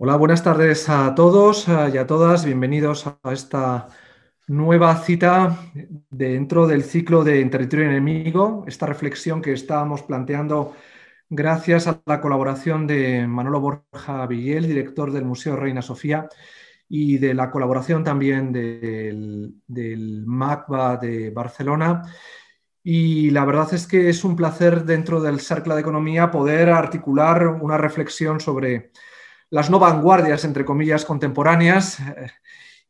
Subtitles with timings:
[0.00, 2.44] Hola, buenas tardes a todos y a todas.
[2.44, 3.88] Bienvenidos a esta
[4.46, 5.58] nueva cita
[6.08, 10.76] dentro del ciclo de En territorio enemigo, esta reflexión que estábamos planteando
[11.28, 16.28] gracias a la colaboración de Manolo Borja Villel, director del Museo Reina Sofía,
[16.88, 22.02] y de la colaboración también del, del MACBA de Barcelona.
[22.84, 27.48] Y la verdad es que es un placer dentro del Cercle de Economía poder articular
[27.48, 28.92] una reflexión sobre
[29.50, 31.98] las no vanguardias, entre comillas, contemporáneas.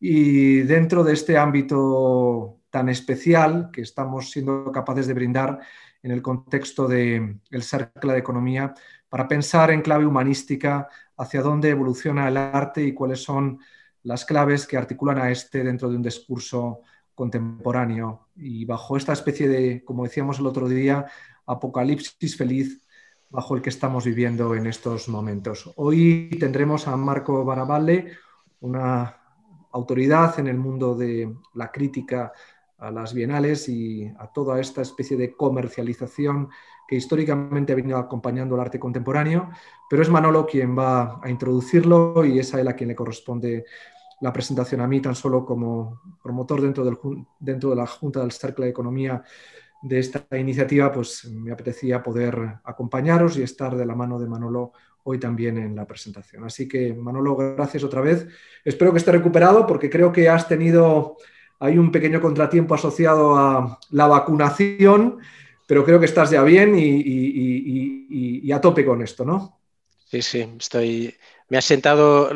[0.01, 5.59] Y dentro de este ámbito tan especial que estamos siendo capaces de brindar
[6.03, 8.75] en el contexto del el Cercle de Economía,
[9.09, 13.59] para pensar en clave humanística hacia dónde evoluciona el arte y cuáles son
[14.03, 16.83] las claves que articulan a este dentro de un discurso
[17.15, 18.29] contemporáneo.
[18.37, 21.07] Y bajo esta especie de, como decíamos el otro día,
[21.47, 22.81] apocalipsis feliz
[23.31, 25.71] bajo el que estamos viviendo en estos momentos.
[25.77, 28.13] Hoy tendremos a Marco Baravalle,
[28.61, 29.17] una
[29.73, 32.33] autoridad en el mundo de la crítica
[32.79, 36.49] a las bienales y a toda esta especie de comercialización
[36.87, 39.51] que históricamente ha venido acompañando el arte contemporáneo,
[39.91, 43.67] pero es Manolo quien va a introducirlo y es a él a quien le corresponde
[44.21, 46.99] la presentación a mí tan solo como promotor dentro, del,
[47.39, 49.23] dentro de la Junta del Cercle de Economía
[49.83, 54.73] de esta iniciativa, pues me apetecía poder acompañaros y estar de la mano de Manolo
[55.05, 56.45] hoy también en la presentación.
[56.45, 58.27] Así que, Manolo, gracias otra vez.
[58.65, 61.17] Espero que esté recuperado porque creo que has tenido
[61.61, 65.19] ahí un pequeño contratiempo asociado a la vacunación,
[65.67, 67.03] pero creo que estás ya bien y,
[68.09, 69.59] y a tope con esto, ¿no?
[70.11, 71.15] Sí, sí, estoy,
[71.49, 72.31] me ha sentado,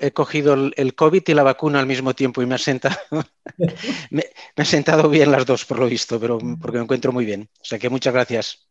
[0.00, 2.96] he cogido el, COVID y la vacuna al mismo tiempo y me ha sentado,
[4.10, 4.24] me,
[4.56, 7.48] ha sentado bien las dos por lo visto, pero porque me encuentro muy bien.
[7.60, 8.68] O sea que muchas gracias.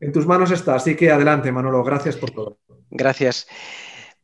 [0.00, 1.82] En tus manos está, así que adelante, Manolo.
[1.84, 2.58] Gracias por todo.
[2.90, 3.46] Gracias.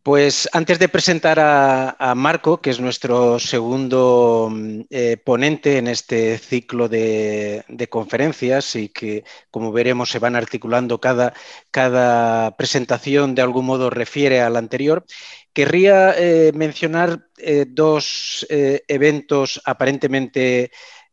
[0.08, 4.50] Pues antes de presentar a, Marco, que es nuestro segundo
[4.88, 11.34] eh, ponente en este ciclo de, conferencias y que, como veremos, se van articulando cada,
[11.70, 15.04] cada presentación de algún modo refiere al anterior,
[15.52, 20.70] querría eh, mencionar eh, dos eventos aparentemente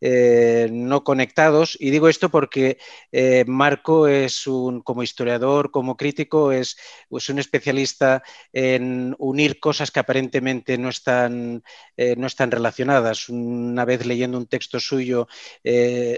[0.08, 1.76] eh, no conectados.
[1.80, 2.78] Y digo esto porque
[3.12, 6.78] eh, Marco es un, como historiador, como crítico, es,
[7.10, 8.22] un especialista
[8.54, 11.64] en unir cosas que aparentemente no están,
[11.98, 13.30] eh, no están relacionadas.
[13.30, 15.28] Una vez leyendo un texto suyo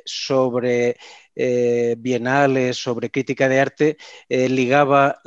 [0.04, 0.98] sobre
[1.98, 3.98] bienales, sobre crítica de arte,
[4.28, 5.22] ligaba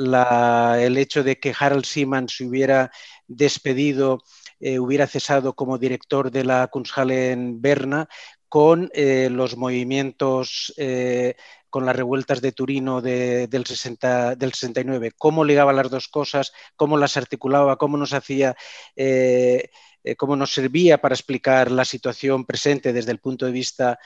[0.79, 2.91] el hecho de que Harald Seaman se hubiera
[3.29, 4.23] despedido
[4.61, 8.09] hubiera cesado como director de la Kunsthalle en Berna
[8.51, 11.37] con eh, los movimientos, eh,
[11.71, 16.99] con las revueltas de Turino del, 60, del 69, cómo ligaba las dos cosas, cómo
[16.99, 18.55] las articulaba, cómo nos hacía...
[18.97, 19.71] Eh,
[20.17, 23.99] cómo nos servía para explicar la situación presente desde el punto de vista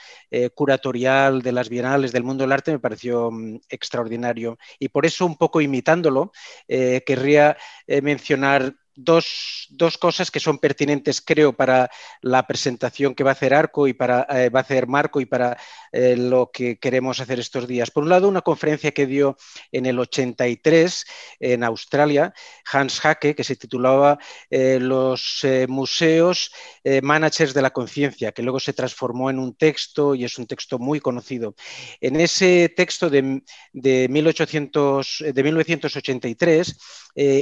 [0.52, 4.58] curatorial de las bienales del mundo del arte, me pareció mm, extraordinario.
[4.80, 6.32] Y por eso, un poco imitándolo,
[6.66, 7.56] querría
[8.02, 9.68] mencionar dos,
[10.00, 11.90] cosas que son pertinentes, creo, para
[12.20, 15.26] la presentación que va a hacer Arco y para eh, va a hacer Marco y
[15.26, 15.56] para
[15.92, 17.90] eh, lo que queremos hacer estos días.
[17.90, 19.36] Por un lado, una conferencia que dio
[19.72, 21.04] en el 83
[21.40, 22.32] en Australia,
[22.72, 24.18] Hans Hacke, que se titulaba
[24.50, 26.52] eh, Los museos
[27.02, 30.78] managers de la conciencia, que luego se transformó en un texto y es un texto
[30.78, 31.54] muy conocido.
[32.00, 36.78] En ese texto de, de, 1800, de 1983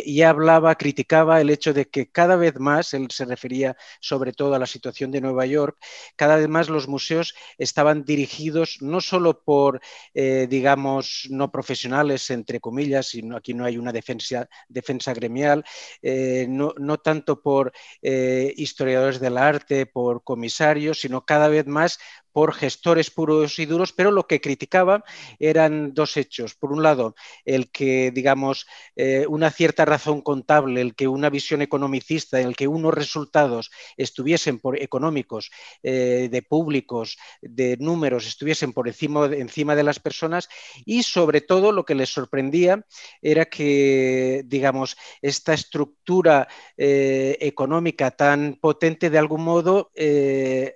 [0.07, 4.55] ya hablaba, criticaba el hecho de que cada vez más, él se refería sobre todo
[4.55, 5.79] a la situación de Nueva York,
[6.17, 9.81] cada vez más los museos estaban dirigidos no solo por,
[10.15, 15.65] eh, digamos, no profesionales, entre comillas, sino aquí no hay una defensa, defensa gremial,
[16.03, 21.99] eh, no, tanto por eh, historiadores del arte, por comisarios, sino cada vez más
[22.33, 25.05] por gestores puros y duros, pero lo que criticaba
[25.39, 26.55] eran dos hechos.
[26.55, 28.67] Por un lado, el que, digamos,
[28.97, 34.59] eh, una cierta razón contable, el que una visión economicista, el que unos resultados estuviesen
[34.59, 35.51] por económicos,
[35.83, 40.49] eh, de públicos, de números, estuviesen por encima, encima de las personas
[40.85, 42.85] y sobre todo lo que les sorprendía
[43.21, 49.91] era que, digamos, esta estructura eh, económica tan potente de algún modo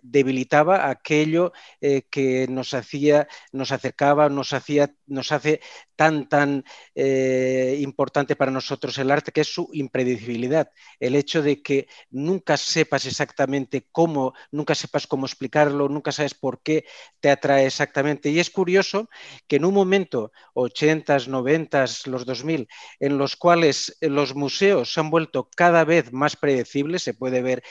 [0.03, 5.61] debilitaba aquello aquello que nos hacía, nos acercaba, nos hacía, nos hace
[5.97, 6.65] tan, tan
[6.95, 10.71] importante para nosotros el arte, que es su impredecibilidad.
[11.01, 16.63] El hecho de que nunca sepas exactamente cómo, nunca sepas cómo explicarlo, nunca sabes por
[16.63, 16.85] qué
[17.21, 18.31] te atrae exactamente.
[18.31, 19.09] Y es curioso
[19.47, 22.69] que en un momento, 80s, 90s, los 2000,
[23.01, 27.63] en los cuales los museos se han vuelto cada vez más predecibles, se puede ver,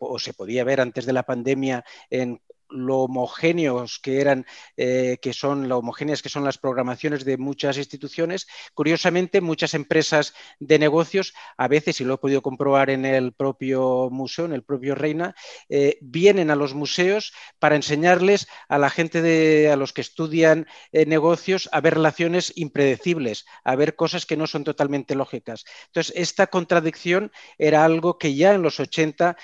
[0.00, 2.40] o se podía ver antes de la pandemia en
[2.70, 7.78] lo homogéneos que eran, eh, que son, lo homogéneas que son las programaciones de muchas
[7.78, 8.46] instituciones.
[8.74, 14.08] Curiosamente, muchas empresas de negocios, a veces, y lo he podido comprobar en el propio
[14.10, 15.34] museo, en el propio Reina,
[15.68, 20.66] eh, vienen a los museos para enseñarles a la gente de, a los que estudian
[20.92, 25.64] eh, negocios a ver relaciones impredecibles, a ver cosas que no son totalmente lógicas.
[25.86, 29.36] Entonces, esta contradicción era algo que ya en los 80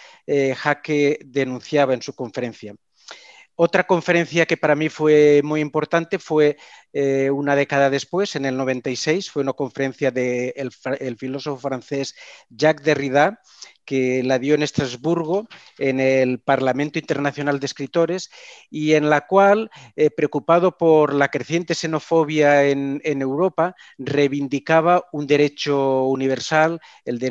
[0.57, 2.75] Jaque denunciaba en su conferencia.
[3.57, 6.57] Otra conferencia que para mí fue muy importante fue
[6.93, 12.17] eh, una década después, en el 96, fue una conferencia del el filósofo francés
[12.49, 13.41] Jacques Derrida,
[13.85, 15.47] que la dio en Estrasburgo,
[15.79, 18.31] en el Parlamento Internacional de Escritores,
[18.71, 26.05] y en la cual, eh, preocupado por la creciente xenofobia en, Europa, reivindicaba un derecho
[26.05, 26.81] universal,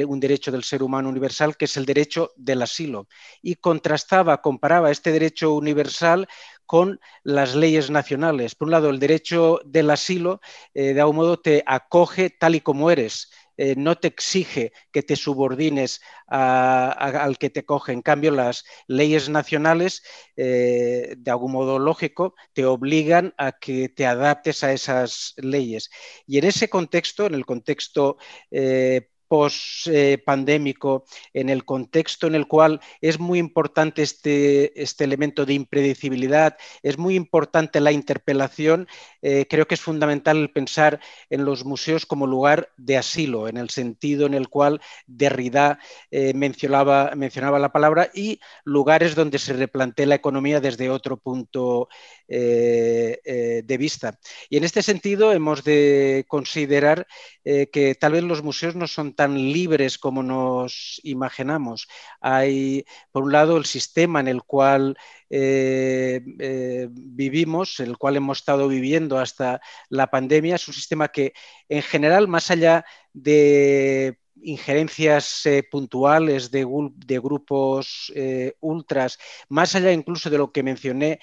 [0.07, 3.07] un derecho del ser humano universal, que es el derecho del asilo,
[3.41, 6.27] y contrastaba, comparaba este derecho universal
[6.65, 8.55] con las leyes nacionales.
[8.55, 10.41] Por un lado, el derecho del asilo,
[10.73, 15.03] eh, de algún modo, te acoge tal y como eres eh, no te exige que
[15.03, 17.91] te subordines al que te coge.
[17.93, 20.03] En cambio, las leyes nacionales,
[20.35, 25.89] eh, de algún modo lógico, te obligan a que te adaptes a esas leyes.
[26.25, 28.17] Y en ese contexto, en el contexto
[28.51, 35.55] eh, post-pandémico, en el contexto en el cual es muy importante este, este elemento de
[35.55, 38.87] impredecibilidad, es muy importante la interpelación,
[39.23, 40.99] eh, creo que es fundamental pensar
[41.31, 45.79] en los museos como lugar de asilo, en el sentido en el cual Derrida
[46.11, 51.89] eh, mencionaba, mencionaba la palabra, y lugares donde se replantea la economía desde otro punto
[52.27, 54.19] eh, de vista.
[54.47, 57.07] Y en este sentido hemos de considerar
[57.43, 61.87] que tal vez los museos no son tan libres como nos imaginamos.
[62.21, 64.97] Hay, por un lado, el sistema en el cual
[65.29, 71.33] eh, eh, vivimos, el cual hemos estado viviendo hasta la pandemia, es un sistema que,
[71.69, 78.11] en general, más allá de injerencias eh, puntuales de, de grupos
[78.59, 79.17] ultras,
[79.49, 81.19] más allá incluso de lo que mencioné,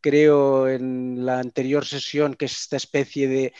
[0.00, 3.52] creo, en la anterior sesión, que es esta especie de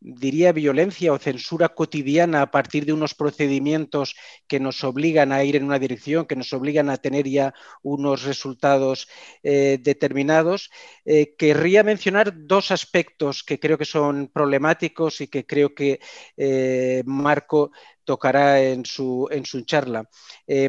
[0.00, 4.14] diría, violencia o censura cotidiana a partir de unos procedimientos
[4.46, 8.22] que nos obligan a ir en una dirección, que nos obligan a tener ya unos
[8.22, 9.08] resultados
[9.42, 10.70] eh, determinados.
[11.04, 16.00] Eh, querría mencionar dos aspectos que creo que son problemáticos y que creo que
[16.36, 17.72] eh, Marco
[18.04, 20.08] tocará en su, en su charla.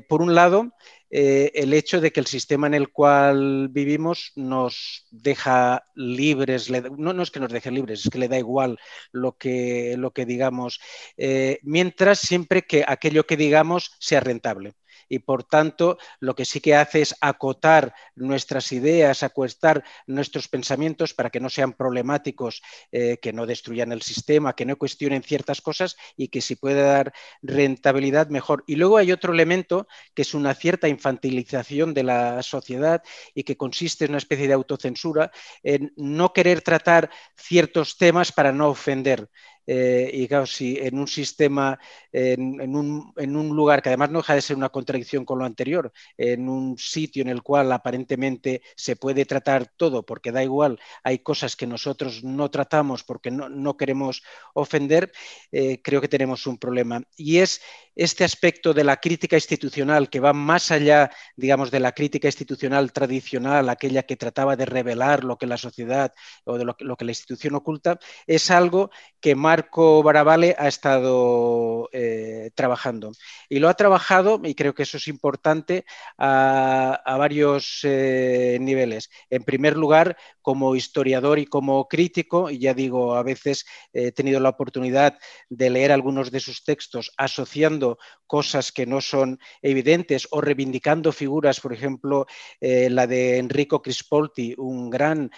[0.10, 0.74] por un lado,
[1.10, 7.14] eh, el hecho de que el sistema en el cual vivimos nos deja libres, no,
[7.14, 8.78] no, es que nos deje libres, es que le da igual
[9.12, 10.80] lo que, lo que digamos,
[11.18, 14.74] eh, mientras siempre que aquello que digamos sea rentable
[15.10, 21.14] y por tanto lo que sí que hace es acotar nuestras ideas, acuestar nuestros pensamientos
[21.14, 22.62] para que no sean problemáticos,
[22.92, 26.82] eh, que no destruyan el sistema, que no cuestionen ciertas cosas y que si puede
[26.82, 28.64] dar rentabilidad mejor.
[28.68, 33.02] Y luego hay otro elemento que es una cierta infantilización de la sociedad
[33.34, 35.32] y que consiste en una especie de autocensura
[35.64, 39.30] en no querer tratar ciertos temas para no ofender.
[39.72, 41.78] Eh, y claro, si en un sistema,
[42.12, 46.50] en, un, lugar que además no deja de ser una contradicción con lo anterior, en
[46.50, 51.56] un sitio en el cual aparentemente se puede tratar todo, porque da igual, hay cosas
[51.56, 54.24] que nosotros no tratamos porque no, queremos
[54.56, 55.12] ofender,
[55.52, 57.04] eh, creo que tenemos un problema.
[57.16, 57.62] Y es
[57.96, 62.94] este aspecto de la crítica institucional que va más allá, digamos, de la crítica institucional
[62.94, 66.14] tradicional, aquella que trataba de revelar lo que la sociedad
[66.46, 72.50] o de lo que, la institución oculta, es algo que Marco Barabale ha estado eh,
[72.56, 73.12] trabajando.
[73.50, 75.84] Y lo ha trabajado, y creo que eso es importante,
[76.18, 79.10] a, varios eh, niveles.
[79.30, 84.40] En primer lugar, como historiador y como crítico, y ya digo, a veces he tenido
[84.40, 85.18] la oportunidad
[85.50, 91.60] de leer algunos de sus textos asociando cosas que no son evidentes o reivindicando figuras,
[91.60, 92.28] por ejemplo,
[92.62, 95.30] eh, la de Enrico Crispolti, un gran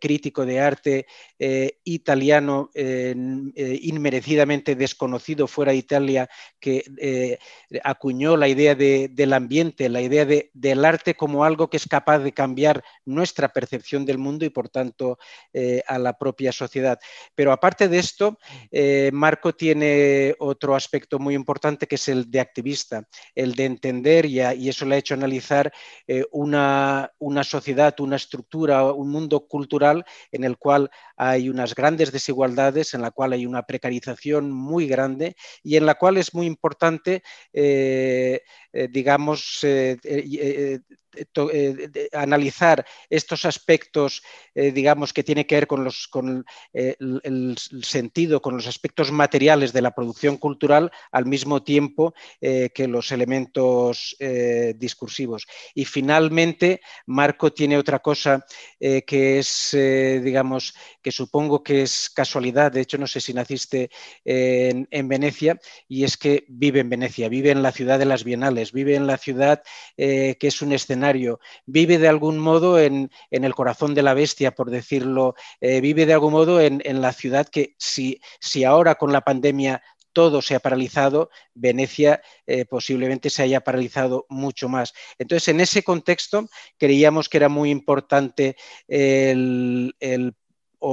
[0.00, 1.06] crítico de arte
[3.66, 6.28] eh, inmerecidamente desconocido fuera de Italia
[6.60, 7.38] que
[7.82, 12.32] acuñó la idea del ambiente, la idea del arte como algo que es capaz de
[12.32, 15.18] cambiar nuestra percepción del mundo y por tanto
[15.86, 16.98] a la propia sociedad.
[17.34, 18.38] Pero aparte de esto,
[19.12, 24.40] Marco tiene otro aspecto muy importante que es el de activista, el de entender, y,
[24.40, 25.72] y eso le ha hecho analizar
[26.30, 32.94] una, una sociedad, una estructura, un mundo cultural en el cual hay unas grandes desigualdades,
[32.94, 37.22] en la cual hay una precarización muy grande y en la cual es muy importante,
[37.52, 40.80] eh, eh, digamos, eh,
[42.12, 44.22] analizar estos aspectos,
[44.54, 46.44] digamos, que tiene que ver con, los, con
[46.74, 53.12] el, sentido, con los aspectos materiales de la producción cultural, al mismo tiempo que los
[53.12, 54.14] elementos
[54.74, 55.46] discursivos.
[55.74, 58.44] Y finalmente, Marco tiene otra cosa
[58.78, 63.90] que es, digamos, que supongo que es casualidad, de hecho no sé si naciste
[64.24, 68.24] en, en, Venecia, y es que vive en Venecia, vive en la ciudad de las
[68.24, 69.62] Bienales, vive en la ciudad
[69.96, 74.70] que es un escenario vive de algún modo en, el corazón de la bestia, por
[74.70, 79.20] decirlo, eh, vive de algún modo en, la ciudad que si, si ahora con la
[79.20, 84.94] pandemia todo se ha paralizado, Venecia eh, posiblemente se haya paralizado mucho más.
[85.18, 88.56] Entonces, en ese contexto, creíamos que era muy importante
[88.88, 89.94] el,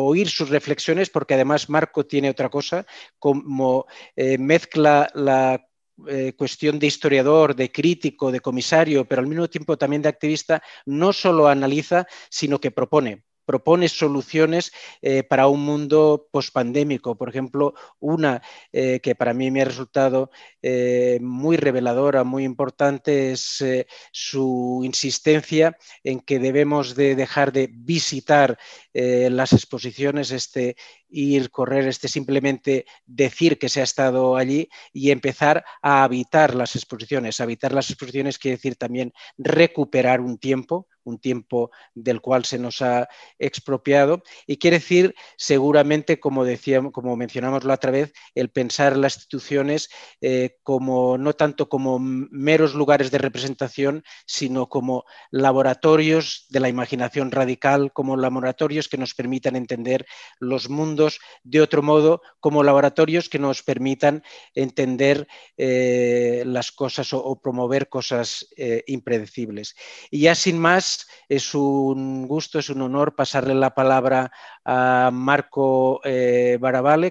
[0.02, 2.86] oír sus reflexiones, porque además Marco tiene otra cosa,
[3.20, 3.86] como
[4.16, 5.68] eh, mezcla la
[6.08, 10.62] eh, cuestión de historiador, de crítico, de comisario, pero al mismo tiempo también de activista,
[10.86, 14.72] no solo analiza, sino que propone propone soluciones
[15.02, 17.16] eh, para un mundo pospandémico.
[17.18, 20.32] Por ejemplo, una eh, que para mí me ha resultado
[20.62, 23.64] eh, muy reveladora, muy importante, es
[24.12, 28.58] su insistencia en que debemos de dejar de visitar
[28.94, 30.76] las exposiciones, este
[31.10, 36.76] ir, correr, este simplemente decir que se ha estado allí y empezar a habitar las
[36.76, 37.40] exposiciones.
[37.40, 42.82] Habitar las exposiciones quiere decir también recuperar un tiempo, un tiempo del cual se nos
[42.82, 43.08] ha
[43.40, 49.16] expropiado y quiere decir seguramente, como decíamos, como mencionamos la otra vez, el pensar las
[49.16, 49.90] instituciones
[50.22, 57.32] eh, como no tanto como meros lugares de representación, sino como laboratorios de la imaginación
[57.32, 60.06] radical, como laboratorios que nos permitan entender
[60.40, 67.40] los mundos de otro modo, como laboratorios que nos permitan entender eh, las cosas o,
[67.42, 69.76] promover cosas eh, impredecibles.
[70.10, 70.93] Y ya sin más,
[71.30, 74.32] es un gusto, es un honor pasarle la palabra
[74.66, 76.60] a Marco eh,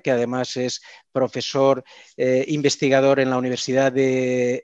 [0.02, 1.84] que además es profesor
[2.16, 4.62] eh, investigador en la Universidad de,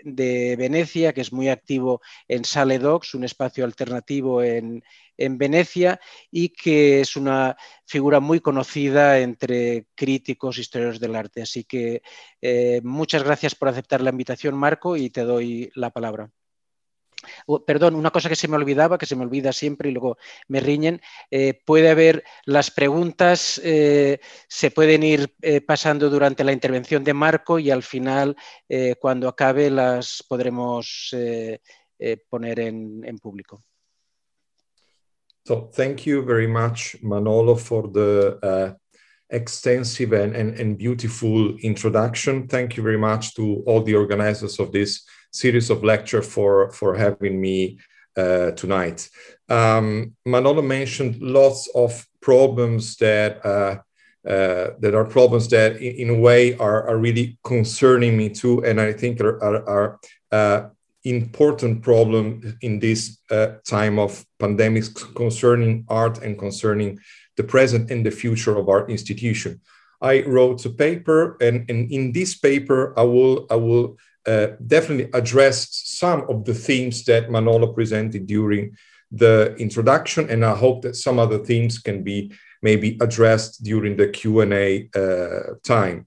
[0.59, 4.83] Venecia, que es muy activo en Sale Docs, un espacio alternativo en,
[5.21, 5.99] Venecia
[6.31, 11.43] y que es una figura muy conocida entre críticos, historiadores del arte.
[11.43, 12.03] Así que
[12.41, 16.31] eh, muchas gracias por aceptar la invitación, Marco, y te doy la palabra
[17.67, 20.61] perdón, una cosa que se me olvidaba, que se me olvida siempre y luego me
[20.61, 27.05] riñen, eh, puede haber las preguntas, eh, se pueden ir eh, pasando durante la intervención
[27.05, 28.37] de Marco y al final,
[29.01, 31.15] cuando acabe, las podremos
[32.29, 33.63] poner en, público.
[35.45, 38.75] So, thank you very much, Manolo, for the uh,
[39.31, 42.47] extensive and beautiful introduction.
[42.47, 45.07] Thank you very much to all the organizers of this
[45.39, 47.79] series of lecture for for having me
[48.17, 49.09] uh, tonight.
[49.49, 53.77] Um, Manolo mentioned lots of problems that uh,
[54.29, 58.63] uh, that are problems that, in, in a way, are, are, really concerning me too,
[58.65, 60.01] and I think are, are, are
[60.33, 60.69] uh,
[61.05, 66.99] important problem in this uh, time of pandemics concerning art and concerning
[67.37, 69.61] the present and the future of our institution.
[70.03, 73.97] I wrote a paper, and, and in this paper, I will I will
[74.29, 78.77] uh, definitely addressed some of the themes that Manolo presented during
[79.11, 82.33] the introduction, and I hope that some other themes can be
[82.63, 86.07] maybe addressed during the Q&A uh, time.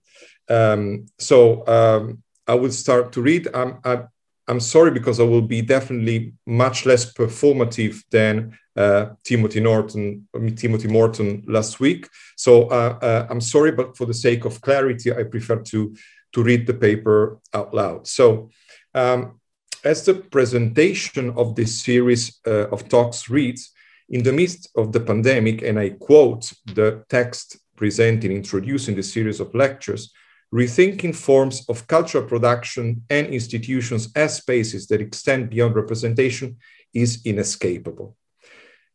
[0.49, 3.47] Um, so um, I will start to read.
[3.55, 4.07] I'm, I'm,
[4.47, 10.89] I'm, sorry because I will be definitely much less performative than uh, Timothy Norton, Timothy
[10.89, 12.07] Morton last week.
[12.35, 15.95] So uh, uh, I'm sorry, but for the sake of clarity, I prefer to
[16.33, 18.07] to read the paper out loud.
[18.07, 18.49] So,
[18.93, 19.39] um,
[19.83, 23.71] as the presentation of this series uh, of talks reads,
[24.09, 29.39] in the midst of the pandemic, and I quote the text presented introducing the series
[29.39, 30.11] of lectures,
[30.53, 36.57] rethinking forms of cultural production and institutions as spaces that extend beyond representation
[36.93, 38.17] is inescapable.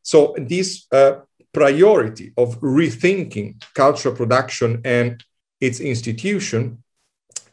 [0.02, 1.20] So, this uh,
[1.52, 5.24] priority of rethinking cultural production and
[5.60, 6.82] its institution,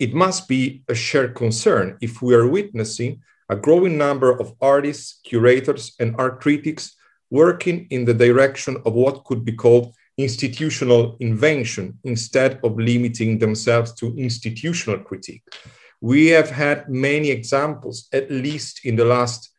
[0.04, 5.22] it must be a shared concern if we are witnessing a growing number of artists,
[5.24, 6.84] curators, and art critics
[7.30, 13.94] working in the direction of what could be called institutional invention instead of limiting themselves
[13.94, 15.46] to institutional critique.
[16.02, 19.52] We have had many examples, at least in the last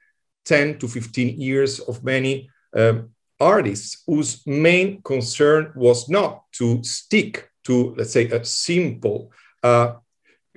[0.44, 3.08] 10 to 15 years, of many um,
[3.40, 9.32] artists whose main concern was not to stick to, let's say, a simple
[9.62, 9.94] uh,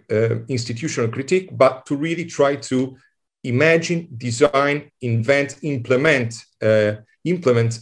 [0.10, 2.96] institutional critique, but to really try to
[3.44, 7.80] imagine, design, invent, implement, uh, implement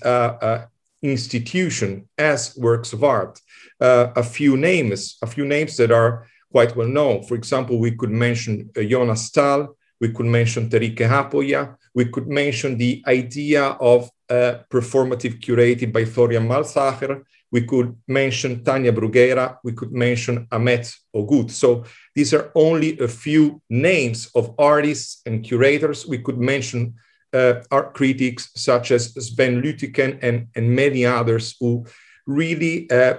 [1.01, 3.39] institution as works of art.
[3.79, 7.23] Uh, a few names, a few names that are quite well known.
[7.23, 12.27] For example, we could mention uh, Jonas Staal, we could mention Terike Haapoja, we could
[12.27, 13.63] mention the idea
[13.93, 20.47] of uh, performative curated by Florian Malzacher, we could mention Tania Bruguera, we could mention
[20.51, 21.51] Ahmet Ogut.
[21.51, 26.05] So these are only a few names of artists and curators.
[26.05, 26.95] We could mention
[27.33, 31.85] uh, art critics such as Sven Lütticken and, and many others who
[32.25, 33.15] really uh,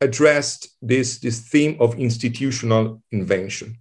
[0.00, 3.78] addressed this, this theme of institutional invention.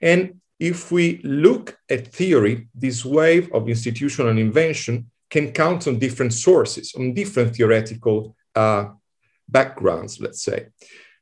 [0.00, 6.32] And if we look at theory, this wave of institutional invention can count on different
[6.32, 8.86] sources, on different theoretical uh,
[9.52, 10.68] backgrounds, let's say.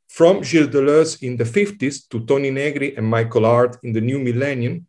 [0.09, 4.19] From Gilles Deleuze in the 50s to Toni Negri and Michael Hardt in the new
[4.19, 4.87] millennium,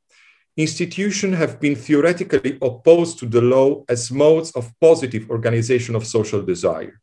[0.57, 6.41] institutions have been theoretically opposed to the law as modes of positive organization of social
[6.41, 6.99] desire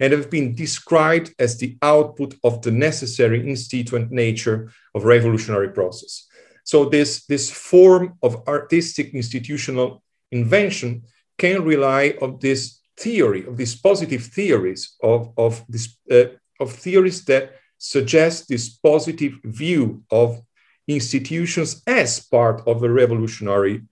[0.00, 6.26] and have been described as the output of the necessary instituent nature of revolutionary process.
[6.64, 10.02] So this, this form of artistic institutional
[10.32, 11.02] invention
[11.38, 16.24] can rely on this theory, of these positive theories, of, of, this, uh,
[16.60, 20.40] of theories that suggest this positive view of
[20.88, 23.82] institutions as part of a revolutionary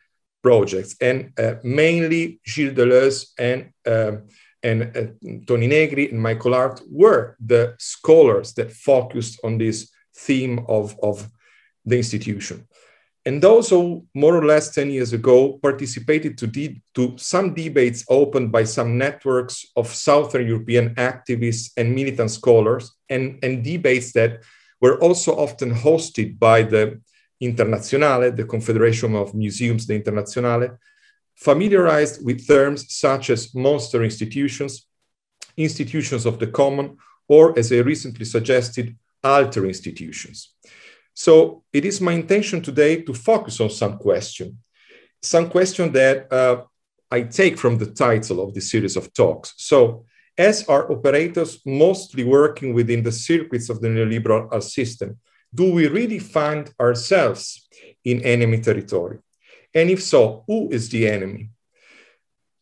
[0.42, 0.94] project.
[1.00, 4.18] And uh, mainly Gilles Deleuze and, uh,
[4.62, 10.64] and uh, Toni Negri and Michael Hardt were the scholars that focused on this theme
[10.68, 11.28] of, of
[11.84, 12.66] the institution.
[13.26, 18.04] And those who more or less 10 years ago participated to, de- to some debates
[18.08, 24.42] opened by some networks of Southern European activists and militant scholars, and, and debates that
[24.80, 27.00] were also often hosted by the
[27.42, 30.76] Internazionale, the Confederation of Museums, the Internazionale,
[31.34, 34.86] familiarized with terms such as monster institutions,
[35.56, 36.96] institutions of the common,
[37.26, 40.54] or as I recently suggested, alter institutions.
[41.14, 44.58] So it is my intention today to focus on some question,
[45.22, 46.64] some question that uh,
[47.10, 49.54] I take from the title of this series of talks.
[49.56, 50.04] So
[50.36, 55.18] as are operators mostly working within the circuits of the neoliberal system,
[55.54, 57.68] do we really find ourselves
[58.04, 59.18] in enemy territory?
[59.72, 61.50] And if so, who is the enemy?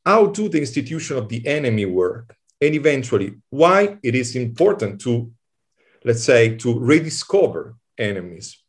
[0.04, 2.36] How do the institution of the enemy work?
[2.60, 5.32] And eventually, why it is important to,
[6.04, 8.62] let's say, to rediscover enemies?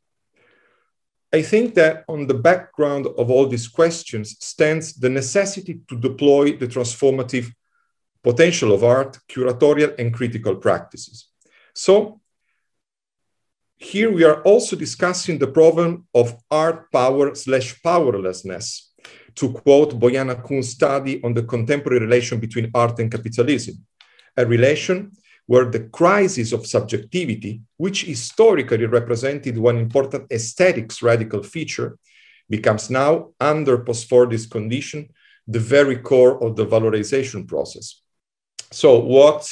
[1.34, 6.56] I think that on the background of all these questions stands the necessity to deploy
[6.58, 7.48] the transformative
[8.24, 11.30] potential of art, curatorial, and critical practices.
[11.74, 12.22] So,
[13.76, 18.94] here we are also discussing the problem of art power slash powerlessness,
[19.36, 23.76] to quote Bojana Kunst's study on the contemporary relation between art and capitalism,
[24.38, 25.12] a relation
[25.46, 31.98] where the crisis of subjectivity, which historically represented one important aesthetics radical feature,
[32.50, 35.10] becomes now, under post-Fordist condition,
[35.48, 38.02] the very core of the valorization process.
[38.72, 39.50] So what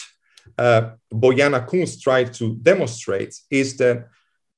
[0.57, 4.07] uh, Bojana Kunst tried to demonstrate is that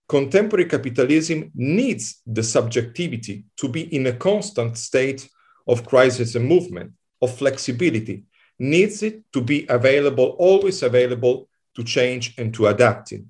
[0.07, 5.27] contemporary capitalism needs the subjectivity to be in a constant state
[5.67, 6.91] of crisis and movement,
[7.21, 8.23] of flexibility,
[8.59, 13.29] needs it to be available, always available to change and to adapting.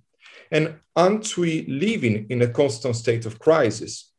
[0.51, 4.11] And aren't we living in a constant state of crisis?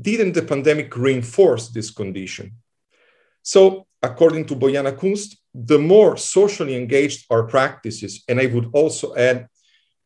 [0.00, 2.52] Didn't the pandemic reinforce this condition?
[3.42, 9.14] So, according to Bojana Kunst, the more socially engaged our practices, and I would also
[9.16, 9.48] add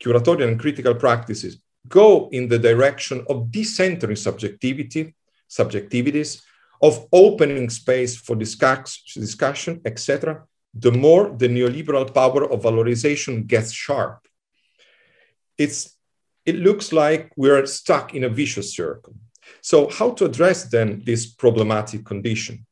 [0.02, 5.14] curatorial and critical practices, go in the direction of decentering subjectivity,
[5.48, 6.42] subjectivities,
[6.82, 13.72] of opening space for discuss, discussion, etc., the more the neoliberal power of valorization gets
[13.72, 14.26] sharp.
[15.56, 15.96] It's,
[16.44, 19.14] it looks like we're stuck in a vicious circle.
[19.62, 22.66] So, how to address then this problematic condition?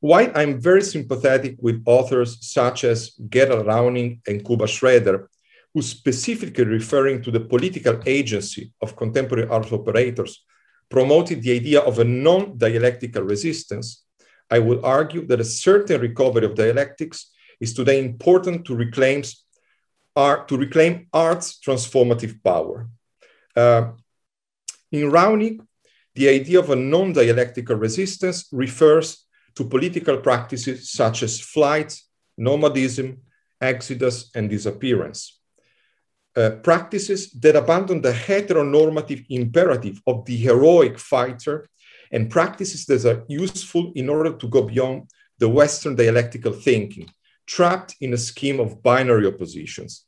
[0.00, 5.26] While I'm very sympathetic with authors such as Gerald Raunig and Kuba Szreder,
[5.72, 10.44] who specifically referring to the political agency of contemporary art operators,
[10.92, 14.04] promoted the idea of a non dialectical resistance,
[14.50, 19.22] I would argue that a certain recovery of dialectics is today important to reclaim,
[20.14, 22.88] art, to reclaim art's transformative power.
[23.56, 23.92] Uh,
[24.92, 25.66] in Raunig,
[26.14, 31.98] the idea of a non dialectical resistance refers to political practices such as flight,
[32.36, 33.18] nomadism,
[33.60, 35.40] exodus, and disappearance.
[36.34, 41.68] Uh, practices that abandon the heteronormative imperative of the heroic fighter
[42.10, 45.02] and practices that are useful in order to go beyond
[45.38, 47.06] the Western dialectical thinking,
[47.46, 50.06] trapped in a scheme of binary oppositions.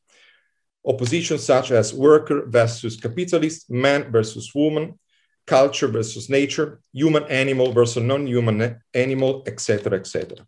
[0.86, 4.98] Oppositions such as worker versus capitalist, man versus woman,
[5.46, 10.46] culture versus nature, human animal versus non-human animal, etc., etc.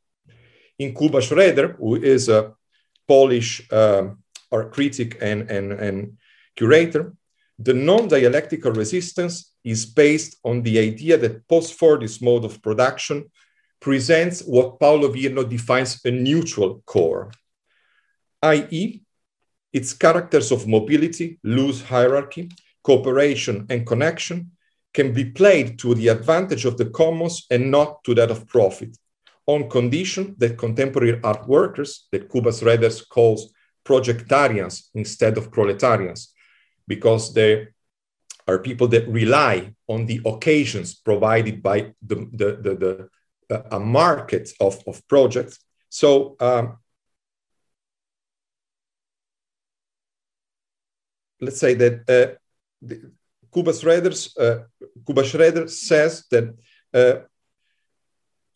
[0.79, 2.53] In Kuba Szreder, who is a
[3.09, 4.09] Polish uh,
[4.65, 6.17] critic and, and, and
[6.57, 7.13] curator,
[7.59, 13.31] the non-dialectical resistance is based on the idea that post-Fordist mode of production
[13.81, 17.31] presents what Paolo Virno defines a neutral core,
[18.43, 19.03] i.e.,
[19.73, 22.51] its characters of mobility, loose hierarchy,
[22.83, 24.51] cooperation, and connection
[24.95, 28.97] can be played to the advantage of the commons and not to that of profit,
[29.47, 33.53] on condition that contemporary art workers, that Kuba Szreder calls
[33.87, 36.33] projectarians instead of proletarians,
[36.87, 37.69] because they
[38.49, 43.09] are people that rely on the occasions provided by the, the, the, the
[43.49, 45.59] uh, a market of, of projects.
[45.89, 46.79] So um,
[51.41, 52.35] let's say that uh,
[52.83, 53.13] the,
[54.37, 56.55] uh, says that
[56.93, 57.15] uh,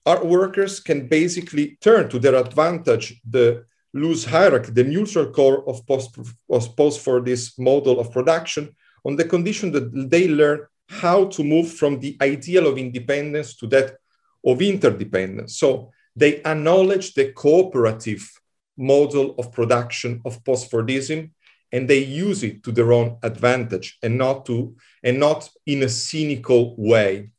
[0.05, 5.85] art workers can basically turn to their advantage the loose hierarchy, the neutral core of
[5.87, 6.17] post,
[6.49, 8.75] post Fordist model of production
[9.05, 13.67] on the condition that they learn how to move from the ideal of independence to
[13.69, 13.97] that
[14.45, 15.59] of interdependence.
[15.59, 18.29] So they acknowledge the cooperative
[18.77, 21.31] model of production of post-Fordism
[21.73, 24.75] and they use it to their own advantage and not to
[25.05, 27.31] and not in a cynical way.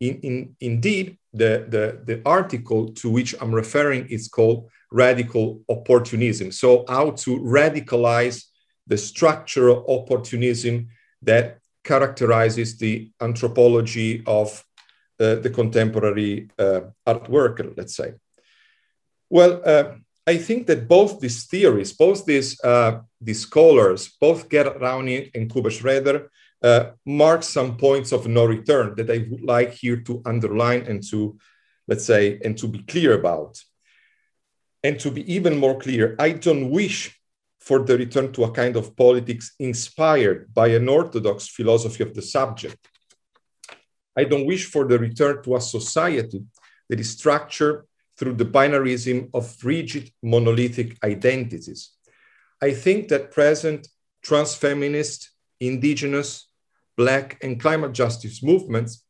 [0.00, 6.52] In, in, indeed, the, the, the article to which I'm referring is called radical opportunism.
[6.52, 8.44] So, how to radicalize
[8.86, 10.88] the structural opportunism
[11.22, 14.64] that characterizes the anthropology of
[15.20, 18.14] uh, the contemporary uh, art worker, let's say.
[19.28, 19.84] Well, uh,
[20.26, 25.52] I think that both these theories, both these, uh, these scholars, both Gerd Raunig and
[25.52, 26.28] Kuba Szreder,
[26.62, 31.02] uh, mark some points of no return that I would like here to underline and
[31.10, 31.36] to,
[31.88, 33.62] let's say, and to be clear about.
[34.84, 37.18] And to be even more clear, I don't wish
[37.58, 42.20] for the return to a kind of politics inspired by an orthodox philosophy of the
[42.20, 42.76] subject.
[44.14, 46.44] I don't wish for the return to a society
[46.90, 47.86] that is structured
[48.18, 51.90] through the binarism of rigid monolithic identities.
[52.62, 53.88] I think that present
[54.24, 55.28] transfeminist,
[55.60, 56.48] indigenous,
[56.96, 59.02] Black, and climate justice movements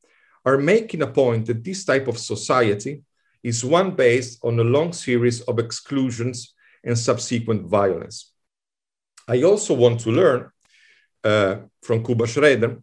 [0.46, 3.02] are making a point that this type of society
[3.44, 8.32] is one based on a long series of exclusions and subsequent violence.
[9.28, 10.50] I also want to learn
[11.22, 12.82] uh, from Kuba Szreder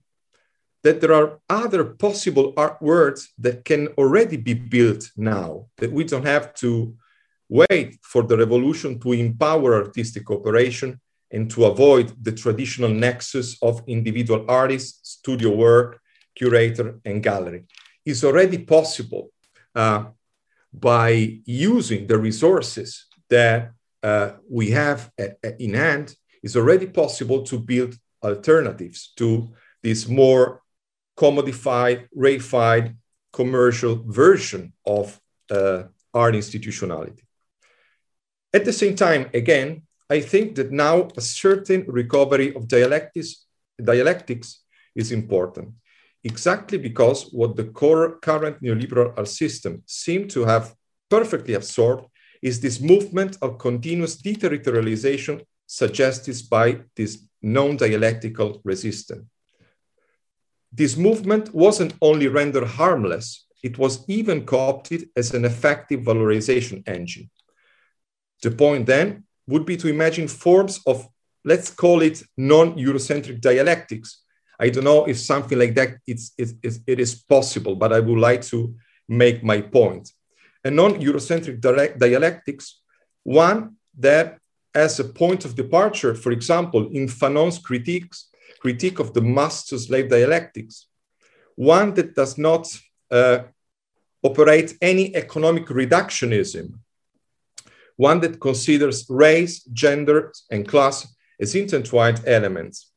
[0.83, 6.03] that there are other possible art words that can already be built now, that we
[6.03, 6.95] don't have to
[7.49, 10.99] wait for the revolution to empower artistic cooperation
[11.31, 15.99] and to avoid the traditional nexus of individual artists, studio work,
[16.35, 17.63] curator, and gallery.
[18.05, 19.31] It's already possible
[19.75, 20.05] uh,
[20.73, 23.71] by using the resources that
[24.03, 29.53] uh, we have at, at in hand, it's already possible to build alternatives to
[29.83, 30.61] this more
[31.17, 32.95] commodified, reified,
[33.31, 37.23] commercial version of uh, art institutionality.
[38.53, 43.45] At the same time, again, I think that now a certain recovery of dialectics,
[43.81, 44.61] dialectics
[44.93, 45.73] is important,
[46.23, 50.75] exactly because what the core, current neoliberal system seem to have
[51.09, 52.05] perfectly absorbed
[52.41, 59.25] is this movement of continuous deterritorialization suggested by this non-dialectical resistance.
[60.71, 67.29] This movement wasn't only rendered harmless, it was even co-opted as an effective valorization engine.
[68.41, 71.07] The point then would be to imagine forms of,
[71.45, 74.20] let's call it non-Eurocentric dialectics.
[74.61, 78.43] I don't know if something like that it's, it is possible, but I would like
[78.53, 78.75] to
[79.09, 80.11] make my point.
[80.63, 81.59] A non-Eurocentric
[81.97, 82.81] dialectics,
[83.23, 84.37] one that
[84.75, 90.09] as a point of departure, for example, in Fanon's critiques, critique of the master slave
[90.09, 90.85] dialectics,
[91.55, 92.67] one that does not
[93.09, 93.39] uh,
[94.21, 96.75] operate any economic reductionism,
[97.97, 101.07] one that considers race, gender, and class
[101.39, 102.90] as intertwined elements,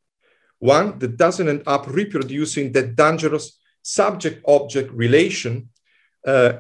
[0.65, 5.69] one that doesn't end up reproducing that dangerous subject object relation
[6.27, 6.53] uh,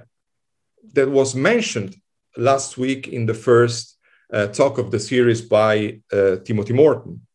[0.92, 1.96] that was mentioned
[2.36, 3.96] last week in the first
[4.32, 7.26] uh, talk of the series by uh, Timothy Morton.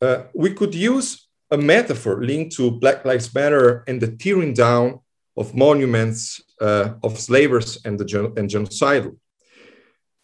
[0.00, 5.00] Uh, we could use a metaphor linked to Black Lives Matter and the tearing down
[5.36, 9.16] of monuments uh, of slavers and, the gen and genocidal.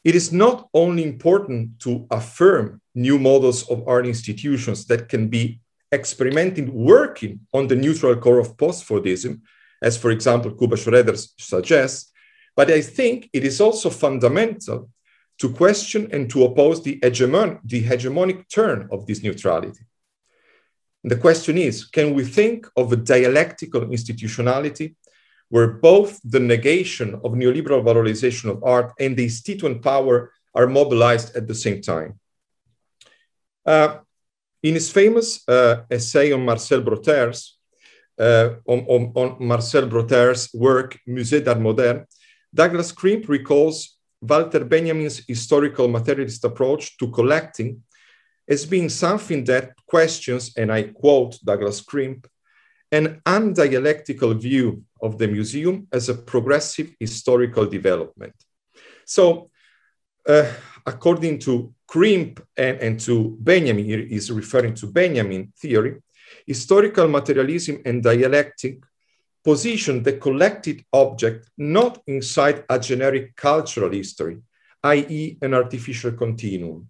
[0.05, 5.61] It is not only important to affirm new models of art institutions that can be
[5.93, 9.41] experimenting, working on the neutral core of post-Fordism,
[9.83, 12.13] as for example, Kuba Szreder suggests,
[12.57, 14.91] but I think it is also fundamental
[15.39, 19.85] to question and to oppose the, hegemon the hegemonic turn of this neutrality.
[21.05, 24.97] The question is, can we think of a dialectical institutionality
[25.49, 31.37] where both the negation of neoliberal valorization of art and the instituent power are mobilized
[31.37, 32.19] at the same time?
[33.69, 33.99] Uh,
[34.63, 37.51] in his famous uh, essay on Marcel Broodthaers,
[38.19, 42.07] uh, on, on, on, Marcel Broodthaers' work Musée d'Art Moderne,
[42.55, 47.83] Douglas Crimp recalls Walter Benjamin's historical materialist approach to collecting
[48.49, 52.27] as being something that questions, and I quote Douglas Crimp,
[52.91, 58.35] an undialectical view of the museum as a progressive historical development.
[59.05, 59.51] So,
[60.27, 60.51] uh,
[60.87, 65.97] according to Crimp and, and to Benjamin, is referring to Benjamin theory,
[66.47, 68.83] historical materialism and dialectic
[69.43, 74.37] position the collected object not inside a generic cultural history,
[74.85, 76.87] i.e., an artificial continuum,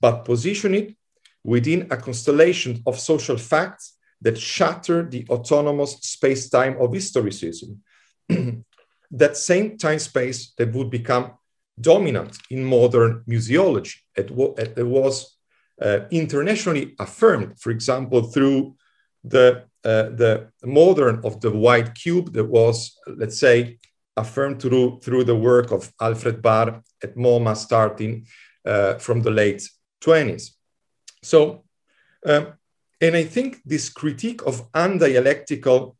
[0.00, 0.96] but position it
[1.44, 7.78] within a constellation of social facts that shatter the autonomous space time of historicism.
[9.10, 11.32] that same time space that would become
[11.80, 13.96] dominant in modern museology.
[14.16, 14.30] It,
[14.76, 15.36] it was
[15.80, 18.76] uh, internationally affirmed, for example, through
[19.24, 23.78] the, uh, the modern of the white cube that was, let's say,
[24.16, 28.26] affirmed through, through the work of Alfred Barr at MoMA starting
[28.64, 29.68] uh, from the late
[30.02, 30.50] 20s.
[31.22, 31.64] So,
[32.26, 32.54] um,
[33.00, 35.96] and I think this critique of undialectical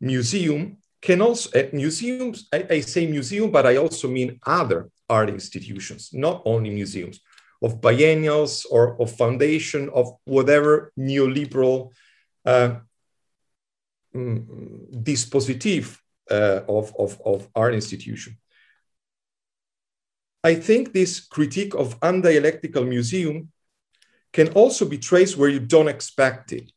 [0.00, 5.28] museum can also, uh, museums, I, I say museum, but I also mean other art
[5.28, 7.20] institutions, not only museums,
[7.62, 11.90] of biennials or of foundation of whatever neoliberal
[12.44, 12.70] uh,
[14.14, 15.98] mm, dispositif
[16.30, 18.36] uh, of, of, of art institution.
[20.42, 23.52] I think this critique of undialectical museum
[24.32, 26.72] can also be traced where you don't expect it.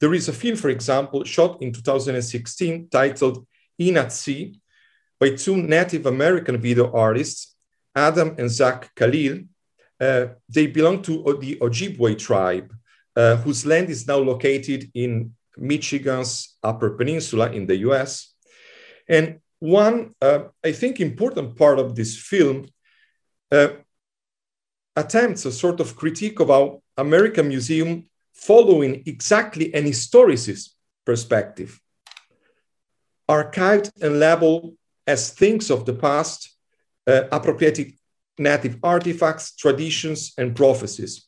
[0.00, 3.46] There is a film, for example, shot in 2016 titled
[3.78, 4.58] In at Sea
[5.20, 7.54] by two Native American video artists,
[7.94, 9.44] Adam and Zack Khalil.
[10.00, 12.72] Uh, they belong to the Ojibwe tribe,
[13.16, 18.34] uh, whose land is now located in Michigan's Upper Peninsula in the US.
[19.08, 22.68] And one, uh, I think, important part of this film
[23.50, 23.68] uh,
[24.94, 30.70] attempts a sort of critique of our American Museum following exactly an historicist
[31.04, 31.80] perspective,
[33.28, 34.77] archived and labeled
[35.08, 36.54] as things of the past,
[37.06, 37.94] uh, appropriated
[38.38, 41.26] native artifacts, traditions, and prophecies.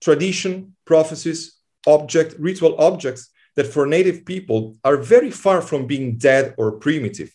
[0.00, 6.54] Tradition, prophecies, object, ritual objects that for native people are very far from being dead
[6.56, 7.30] or primitive.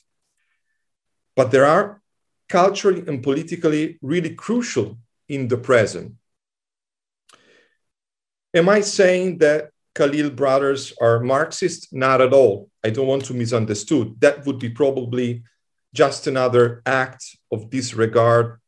[1.36, 2.02] But there are
[2.50, 4.98] culturally and politically really crucial
[5.30, 6.16] in the present.
[8.54, 11.92] Am I saying that Khalil brothers are Marxist?
[11.92, 12.70] Not at all.
[12.84, 14.16] I don't want to misunderstood.
[14.20, 15.44] That would be probably
[15.94, 18.60] just another act of disregard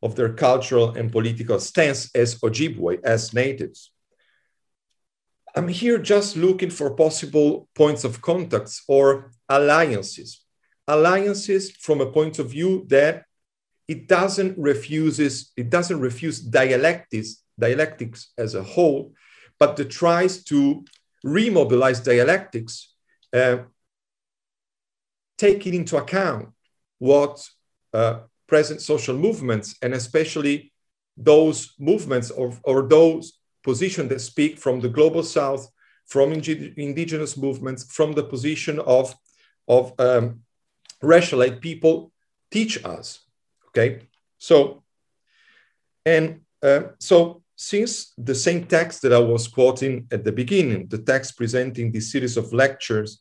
[0.00, 3.90] of their cultural and political stance as Ojibwe, as natives.
[5.56, 10.44] I'm here just looking for possible points of contacts or alliances.
[10.86, 13.24] Alliances from a point of view that
[13.88, 19.12] it doesn't refuses, it doesn't refuse dialectics, dialectics as a whole,
[19.58, 20.84] but it tries to
[21.24, 22.94] remobilize dialectics,
[23.32, 23.58] uh,
[25.36, 26.48] taking into account
[26.98, 27.48] what
[27.92, 30.72] uh, present social movements, and especially
[31.16, 35.68] those movements or, or those positions that speak from the global south,
[36.06, 39.14] from indigenous movements, from the position of,
[39.66, 40.40] of um,
[41.60, 42.12] people
[42.50, 43.20] teach us.
[43.68, 44.00] Okay.
[44.38, 44.82] So,
[46.06, 50.98] and uh, so since the same text that I was quoting at the beginning, the
[50.98, 53.20] text presenting this series of lectures,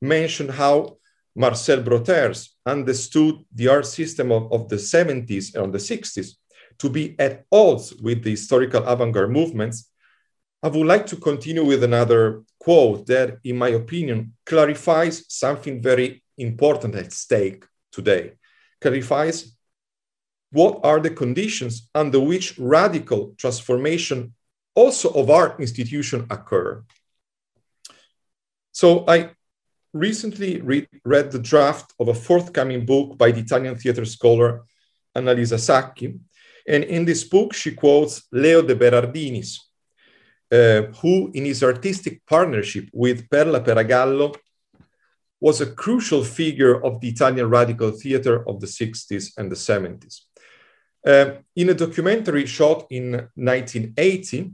[0.00, 0.96] mentioned how
[1.36, 6.36] Marcel Broodthaers understood the art system of, of the 70s and the 60s
[6.78, 9.90] to be at odds with the historical avant-garde movements,
[10.62, 16.24] I would like to continue with another quote that, in my opinion, clarifies something very
[16.38, 18.32] important at stake today,
[18.80, 19.53] clarifies
[20.54, 24.32] what are the conditions under which radical transformation
[24.74, 26.82] also of our institution occur.
[28.72, 29.30] So I
[29.92, 34.64] recently read, read the draft of a forthcoming book by the Italian theater scholar
[35.16, 36.18] Annalisa Sacchi.
[36.66, 39.58] And in this book, she quotes Leo de Berardinis,
[40.50, 44.34] uh, who, in his artistic partnership with Perla Peragallo,
[45.40, 50.22] was a crucial figure of the Italian radical theater of the 60s and the 70s.
[51.04, 54.52] Uh, in a documentary shot in 1980,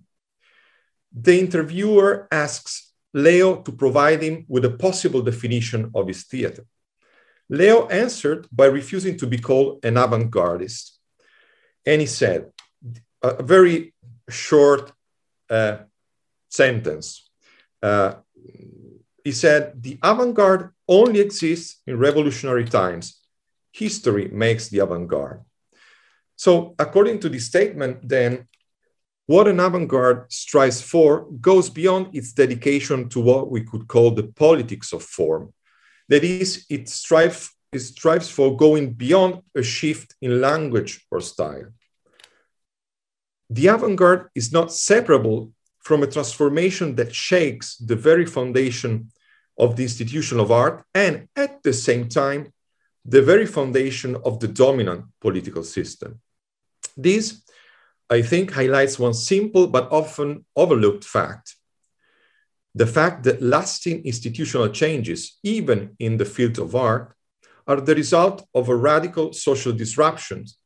[1.12, 6.64] the interviewer asks Leo to provide him with a possible definition of his theater.
[7.48, 10.98] Leo answered by refusing to be called an avant gardist.
[11.84, 12.52] And he said,
[13.22, 13.94] a very
[14.28, 14.92] short
[15.48, 15.78] uh,
[16.48, 17.28] sentence.
[17.82, 18.14] Uh,
[19.24, 23.20] he said, The avant garde only exists in revolutionary times.
[23.72, 25.42] History makes the avant garde.
[26.44, 28.48] So, according to this statement, then,
[29.26, 34.12] what an avant garde strives for goes beyond its dedication to what we could call
[34.12, 35.52] the politics of form.
[36.08, 41.68] That is, it strives, it strives for going beyond a shift in language or style.
[43.50, 49.12] The avant garde is not separable from a transformation that shakes the very foundation
[49.58, 52.54] of the institution of art and, at the same time,
[53.04, 56.18] the very foundation of the dominant political system.
[57.02, 57.42] This,
[58.08, 61.54] I think, highlights one simple but often overlooked fact
[62.74, 67.14] the fact that lasting institutional changes, even in the field of art,
[67.66, 70.56] are the result of a radical social disruptions,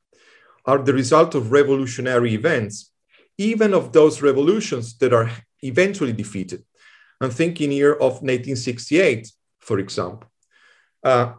[0.67, 2.93] are the result of revolutionary events,
[3.39, 5.31] even of those revolutions that are
[5.63, 6.63] eventually defeated.
[7.21, 10.29] I'm thinking here of 1968, for example.
[11.03, 11.35] Uh,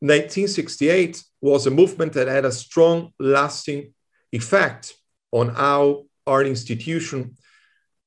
[0.00, 3.92] 1968 was a movement that had a strong, lasting
[4.32, 4.94] effect
[5.32, 7.36] on how our institution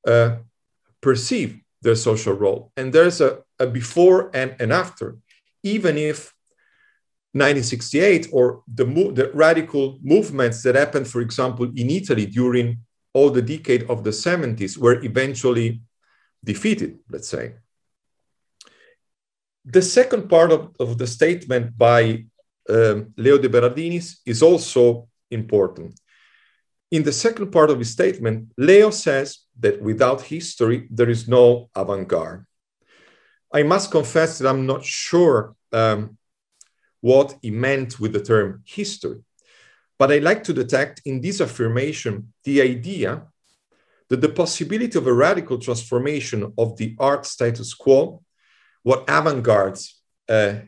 [0.07, 0.37] uh,
[1.01, 2.71] perceive their social role.
[2.77, 5.17] And there's a, a before and an after,
[5.63, 6.33] even if
[7.33, 12.77] 1968 or the, the radical movements that happened, for example, in Italy during
[13.13, 15.81] all the decade of the 70s were eventually
[16.43, 17.55] defeated, let's say.
[19.65, 22.25] The second part of, of the statement by
[22.69, 25.99] um, Leo de Berardinis is also important.
[26.93, 31.71] In the second part of his statement, Leo says that without history, there is no
[31.75, 32.45] avant garde.
[33.51, 36.19] I must confess that I'm not sure um,
[37.01, 39.23] what he meant with the term history,
[39.97, 43.23] but I like to detect in this affirmation the idea
[44.09, 48.21] that the possibility of a radical transformation of the art status quo,
[48.83, 49.93] what avant gardes
[50.29, 50.59] uh,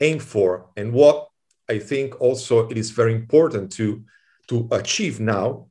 [0.00, 1.28] aim for, and what
[1.68, 4.06] I think also it is very important to
[4.48, 5.66] to achieve now,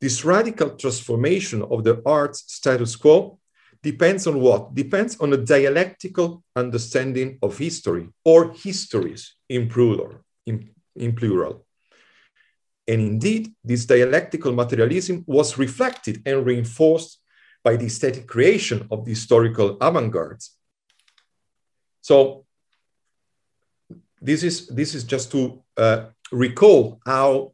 [0.00, 3.38] this radical transformation of the art's status quo
[3.82, 4.74] depends on what?
[4.74, 10.14] Depends on a dialectical understanding of history or histories in plural.
[10.46, 11.66] In, in plural.
[12.88, 17.20] And indeed, this dialectical materialism was reflected and reinforced
[17.62, 20.56] by the aesthetic creation of the historical avant-gardes.
[22.00, 22.46] So
[24.20, 27.52] this is, this is just to uh, recall how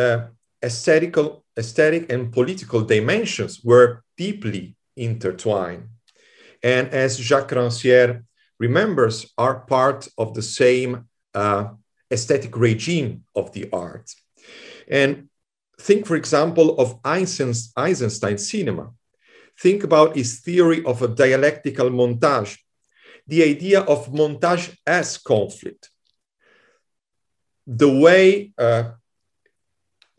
[0.00, 0.18] uh,
[0.62, 5.84] aesthetical, aesthetic and political dimensions were deeply intertwined.
[6.62, 8.24] And as Jacques Rancière
[8.58, 11.64] remembers, are part of the same uh,
[12.10, 14.06] aesthetic regime of the art.
[14.88, 15.28] And
[15.80, 18.90] think, for example, of Eisenstein's cinema.
[19.58, 22.58] Think about his theory of a dialectical montage,
[23.26, 25.90] the idea of montage as conflict.
[27.66, 28.92] The way uh,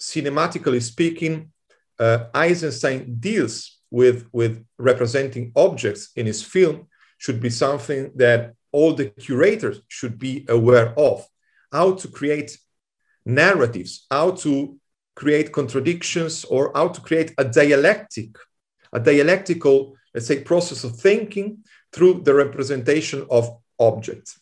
[0.01, 1.51] cinematically speaking,
[1.99, 6.87] uh, Eisenstein deals with, with representing objects in his film
[7.19, 11.25] should be something that all the curators should be aware of.
[11.71, 12.57] How to create
[13.25, 14.77] narratives, how to
[15.15, 18.35] create contradictions, or how to create a dialectic,
[18.91, 21.59] a dialectical, let's say, process of thinking
[21.93, 24.40] through the representation of objects.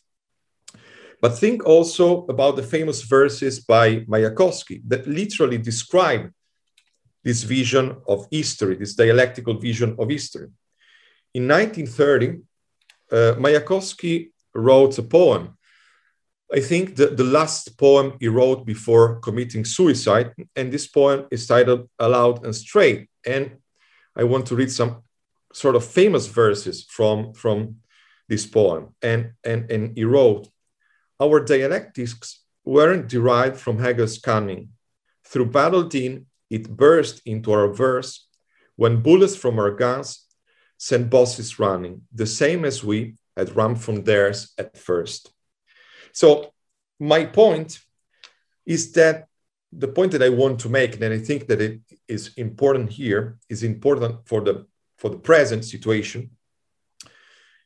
[1.20, 6.32] But think also about the famous verses by Mayakovsky that literally describe
[7.22, 10.48] this vision of history, this dialectical vision of history.
[11.34, 12.40] In 1930,
[13.12, 15.56] uh, Mayakovsky wrote a poem.
[16.52, 21.46] I think the, the last poem he wrote before committing suicide, and this poem is
[21.46, 23.08] titled Aloud and Straight.
[23.24, 23.58] And
[24.16, 25.02] I want to read some
[25.52, 27.76] sort of famous verses from, from
[28.28, 28.94] this poem.
[29.02, 30.48] And, and, and he wrote,
[31.20, 34.70] Our dialectics weren't derived from Hegel's cunning.
[35.24, 38.26] Through battle din, it burst into our verse
[38.76, 40.26] when bullets from our guns
[40.78, 45.30] sent bosses running, the same as we had run from theirs at first.
[46.12, 46.52] So,
[46.98, 47.78] my point
[48.64, 49.26] is that
[49.72, 53.38] the point that I want to make, and I think that it is important here,
[53.48, 54.66] is important for the
[54.96, 56.30] for the present situation,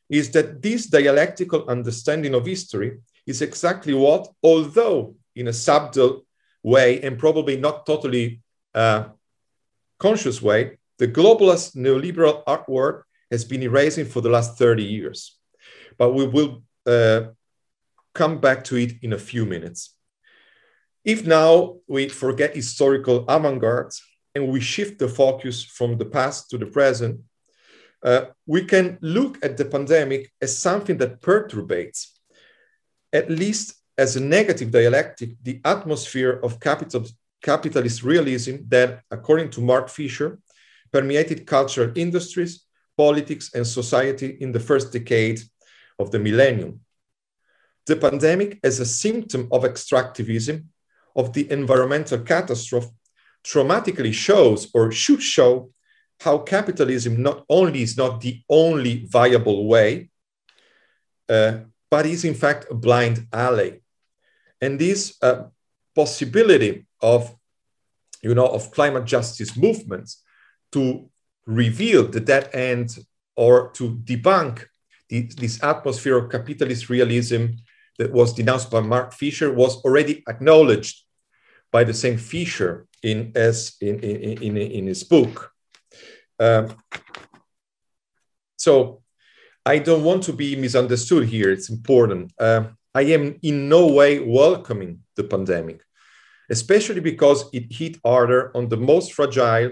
[0.09, 6.25] is that this dialectical understanding of history is exactly what, although in a subtle
[6.63, 8.41] way and probably not totally
[8.73, 9.05] uh,
[9.99, 15.37] conscious way, the globalist neoliberal artwork has been erasing for the last 30 years.
[15.97, 17.27] But we will uh,
[18.13, 19.95] come back to it in a few minutes.
[21.03, 23.93] If now we forget historical avant garde
[24.33, 27.21] and we shift the focus from the past to the present,
[28.03, 32.07] uh, we can look at the pandemic as something that perturbates,
[33.15, 37.05] at least as a negative dialectic, the atmosphere of capital,
[37.41, 40.39] capitalist realism that, according to Mark Fisher,
[40.91, 42.65] permeated cultural industries,
[42.97, 45.39] politics, and society in the first decade
[45.97, 46.81] of the millennium.
[47.85, 50.65] The pandemic, as a symptom of extractivism,
[51.15, 52.91] of the environmental catastrophe,
[53.45, 55.71] traumatically shows or should show
[56.19, 60.09] how capitalism not only is not the only viable way,
[61.29, 61.59] uh,
[61.95, 63.81] but is in fact a blind alley.
[64.59, 65.43] And this uh,
[65.95, 67.33] possibility of,
[68.21, 70.21] you know, of climate justice movements
[70.73, 71.09] to
[71.45, 72.97] reveal the dead end
[73.37, 74.65] or to debunk
[75.07, 77.43] the, this atmosphere of capitalist realism
[77.97, 80.95] that was denounced by Mark Fisher was already acknowledged
[81.71, 85.53] by the same Fisher in, as in, in, in, in his book.
[86.41, 86.75] Um,
[88.57, 89.01] so
[89.65, 91.51] I don't want to be misunderstood here.
[91.51, 92.31] It's important.
[92.39, 95.81] Uh, I am in no way welcoming the pandemic,
[96.51, 99.71] especially because it hit harder on the most fragile,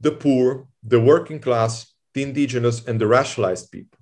[0.00, 3.98] the poor, the working class, the indigenous, and the racialized people.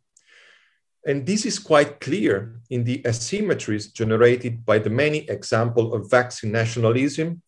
[1.05, 6.53] And this is quite clear in the asymmetries generated by the many examples of vaccine
[6.53, 7.43] nationalism,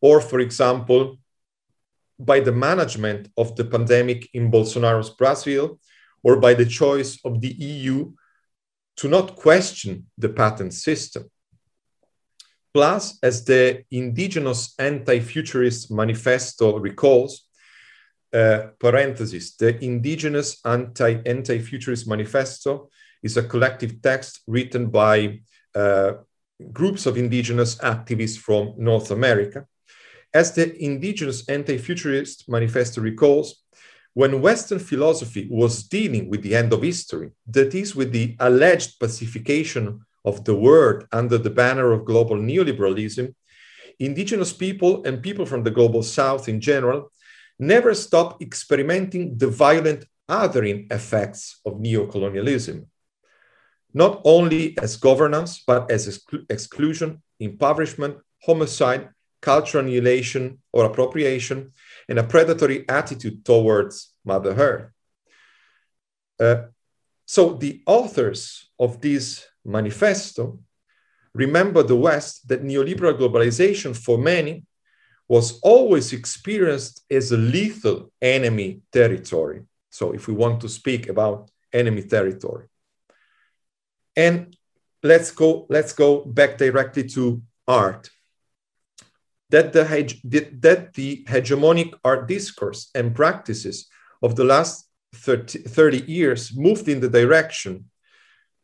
[0.00, 1.18] or, for example,
[2.18, 5.78] by the management of the pandemic in Bolsonaro's Brazil,
[6.24, 8.12] or by the choice of the EU
[8.96, 11.30] to not question the patent system.
[12.72, 17.46] Plus, as the indigenous anti-futurist manifesto recalls,
[18.32, 22.88] uh, parenthesis, the indigenous anti, anti-futurist manifesto
[23.22, 25.40] is a collective text written by
[25.76, 26.14] uh,
[26.72, 29.66] groups of indigenous activists from North America.
[30.32, 33.63] As the indigenous anti-futurist manifesto recalls,
[34.14, 38.98] when Western philosophy was dealing with the end of history, that is, with the alleged
[39.00, 43.34] pacification of the world under the banner of global neoliberalism,
[43.98, 47.10] indigenous people and people from the global south in general
[47.58, 52.86] never stopped experimenting the violent othering effects of neocolonialism,
[53.92, 59.08] not only as governance, but as exclu exclusion, impoverishment, homicide,
[59.40, 61.72] cultural annihilation or appropriation,
[62.08, 64.90] and a predatory attitude towards Mother Earth.
[66.38, 66.68] Uh,
[67.26, 70.58] so the authors of this manifesto
[71.34, 74.64] remember the West that neoliberal globalization for many
[75.28, 79.62] was always experienced as a lethal enemy territory.
[79.90, 82.66] So, if we want to speak about enemy territory,
[84.16, 84.56] and
[85.02, 88.10] let's go, let's go back directly to art.
[89.54, 89.82] That the,
[90.66, 93.86] that the hegemonic art discourse and practices
[94.20, 97.84] of the last 30, 30 years moved in the direction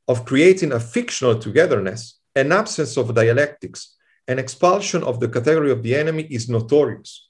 [0.09, 3.95] of creating a fictional togetherness, an absence of dialectics,
[4.27, 7.29] an expulsion of the category of the enemy is notorious.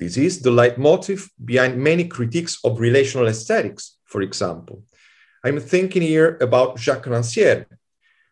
[0.00, 4.82] This is the leitmotif behind many critiques of relational aesthetics, for example.
[5.44, 7.66] I'm thinking here about Jacques Rancière,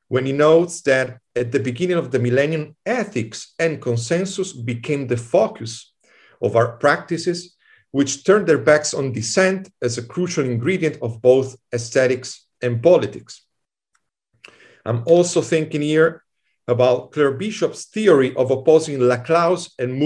[0.09, 5.17] when he notes that at the beginning of the millennium, ethics and consensus became the
[5.17, 5.93] focus
[6.43, 7.57] of our practices,
[7.91, 13.43] which turned their backs on dissent as a crucial ingredient of both aesthetics and politics.
[14.85, 16.23] I'm also thinking here
[16.69, 19.99] about Claire Bishop's theory of opposing Laclau's and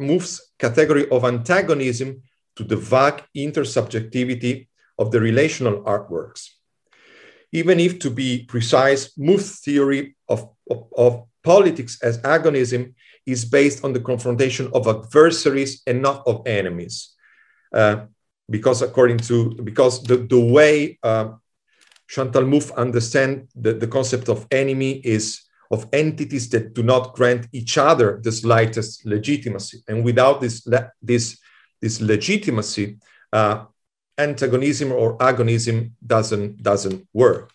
[0.00, 2.22] Mouffe's category of antagonism
[2.56, 4.68] to the vague intersubjectivity
[4.98, 6.50] of the relational artworks.
[7.52, 12.94] Even if, to be precise, Mouffe's theory of, of, of politics as agonism
[13.26, 17.14] is based on the confrontation of adversaries and not of enemies.
[17.72, 18.06] Uh,
[18.50, 21.28] because according to, because the, the way uh,
[22.06, 27.46] Chantal Mouffe understand the, the concept of enemy is of entities that do not grant
[27.52, 29.82] each other the slightest legitimacy.
[29.86, 30.66] And without this,
[31.02, 31.38] this,
[31.82, 32.96] this legitimacy,
[33.32, 33.66] uh,
[34.18, 37.52] antagonism or agonism doesn't, doesn't work.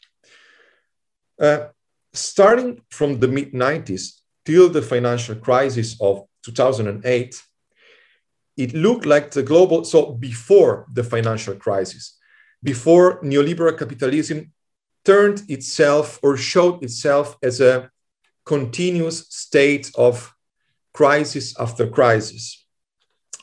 [1.39, 1.67] Uh,
[2.13, 7.41] starting from the mid 90s till the financial crisis of 2008,
[8.55, 12.17] it looked like the global, so before the financial crisis,
[12.61, 14.51] before neoliberal capitalism
[15.03, 17.89] turned itself or showed itself as a
[18.45, 20.33] continuous state of
[20.93, 22.65] crisis after crisis,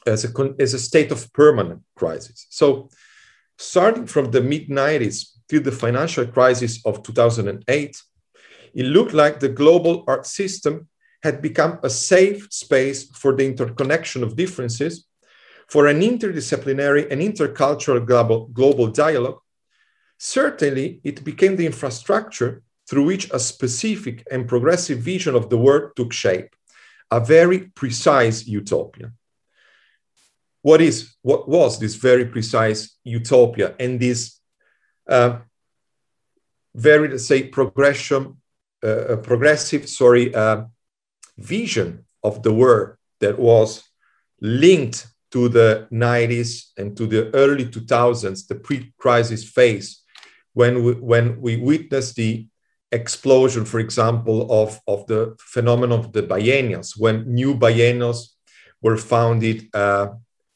[0.07, 2.47] as a, as a state of permanent crisis.
[2.51, 2.89] So,
[3.61, 8.03] starting from the mid 90s till the financial crisis of 2008,
[8.73, 10.89] it looked like the global art system
[11.23, 15.07] had become a safe space for the interconnection of differences,
[15.69, 19.41] for an interdisciplinary and intercultural global, global dialogue.
[20.17, 25.91] Certainly, it became the infrastructure through which a specific and progressive vision of the world
[25.97, 26.57] took shape,
[27.11, 29.13] a very precise utopia.
[30.63, 34.41] What is what was this very precise utopia and this
[35.09, 35.39] uh,
[36.75, 38.37] very let's say progression
[38.83, 40.65] uh, progressive sorry uh,
[41.39, 43.83] vision of the world that was
[44.41, 50.03] linked to the 90s and to the early 2000s the pre-crisis phase
[50.53, 52.47] when we, when we witnessed the
[52.93, 58.37] explosion, for example, of, of the phenomenon of the biennials, when new biennials
[58.83, 60.09] were founded uh,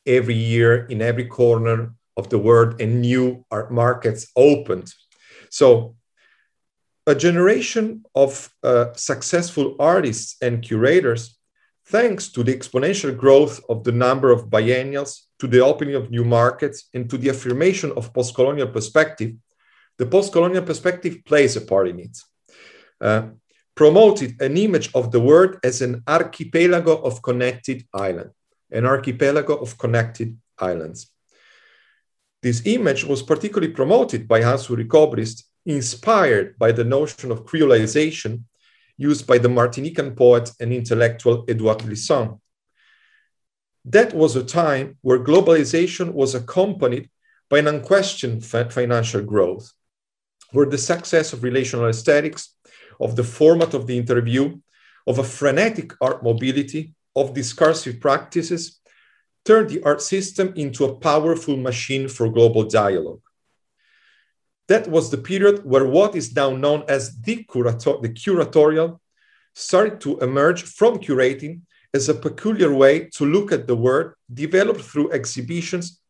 [0.07, 4.93] every year in every corner of the world and new art markets opened.
[5.51, 5.97] So,
[7.07, 11.39] a generation of uh, successful artists and curators,
[11.87, 16.25] thanks to the exponential growth of the number of biennials, to the opening of new
[16.25, 19.35] markets, and to the affirmation of post colonial perspective,
[19.99, 22.19] the post-colonial perspective plays a part in it.
[23.01, 23.29] Uh,
[23.75, 28.33] promoted an image of the world as an archipelago of connected islands,
[28.75, 31.11] an archipelago of connected islands.
[32.43, 38.43] This image was particularly promoted by Hans-Ulrich Obrist, inspired by the notion of creolization
[38.99, 42.39] used by the Martinican poet and intellectual Edouard Glissant.
[43.87, 47.09] That was a time where globalization was accompanied
[47.49, 49.73] by an unquestioned financial growth
[50.53, 52.55] where the success of relational aesthetics,
[53.01, 54.57] of the format of the interview,
[55.07, 58.81] of a frenetic art mobility, of discursive practices,
[59.45, 63.21] turned the art system into a powerful machine for global dialogue.
[64.69, 68.99] That was the period where what is now known as the, curator- the curatorial
[69.55, 71.61] started to emerge from curating
[71.93, 76.01] as a peculiar way to look at the world developed through exhibitions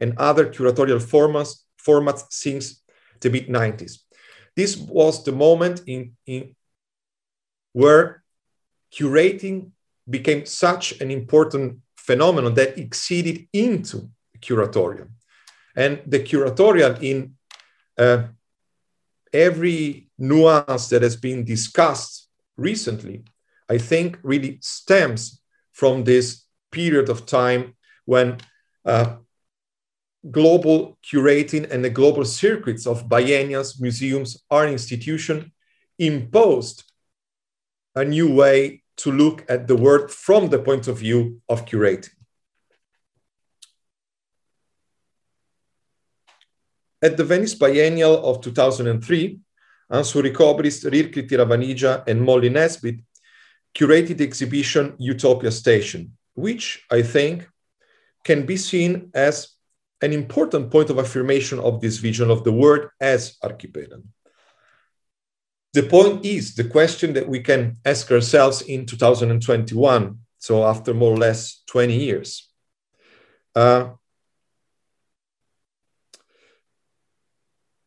[0.00, 2.82] and other curatorial formats, formats since
[3.20, 3.98] the mid 90s.
[4.56, 6.54] This was the moment in, in
[7.72, 8.22] where
[8.92, 9.72] curating
[10.08, 15.08] became such an important phenomenon that exceeded into curatorial.
[15.76, 17.34] And the curatorial in
[17.98, 18.24] uh,
[19.32, 23.24] every nuance that has been discussed recently,
[23.68, 25.40] I think really stems
[25.72, 27.74] from this period of time
[28.04, 28.38] when
[28.84, 29.16] uh,
[30.30, 35.50] global curating and the global circuits of biennials, museums, art institutions
[35.98, 36.84] imposed
[37.94, 42.10] a new way to look at the world from the point of view of curating.
[47.02, 49.38] At the Venice Biennial of 2003,
[49.90, 53.00] Hans-Ulrich Obrist, Rirkrit Tiravanija, and Molly Nesbitt
[53.74, 57.46] curated the exhibition Utopia Station, which I think
[58.24, 59.50] can be seen as
[60.00, 64.02] an important point of affirmation of this vision of the world as archipelago.
[65.74, 71.12] The point is the question that we can ask ourselves in 2021, so after more
[71.12, 72.48] or less 20 years.
[73.56, 73.88] Uh,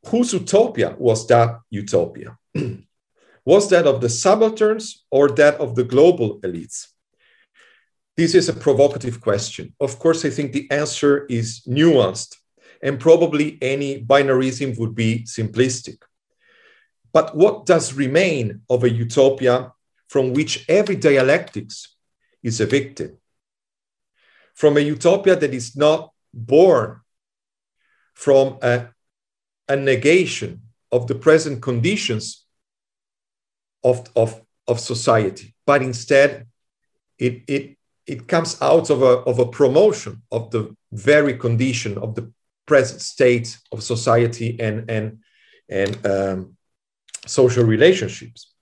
[0.05, 2.37] whose utopia was that utopia?
[3.45, 6.87] was that of the subalterns or that of the global elites?
[8.17, 9.73] This is a provocative question.
[9.79, 12.35] Of course, I think the answer is nuanced,
[12.83, 15.99] and probably any binarism would be simplistic.
[17.13, 19.73] But what does remain of a utopia
[20.07, 21.95] from which every dialectics
[22.43, 23.17] is evicted?
[24.55, 27.01] From a utopia that is not born
[28.13, 28.87] from a,
[29.67, 32.45] a negation of the present conditions
[33.83, 36.47] of, of, of society, but instead
[37.19, 42.15] it, it, it comes out of a, of a promotion of the very condition of
[42.15, 42.31] the
[42.65, 45.19] present state of society and, and,
[45.69, 46.56] and um,
[47.29, 48.53] social relationships.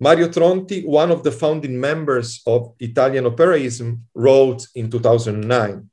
[0.00, 5.88] Mario Tronti, one of the founding members of Italian operaism, wrote in 2009,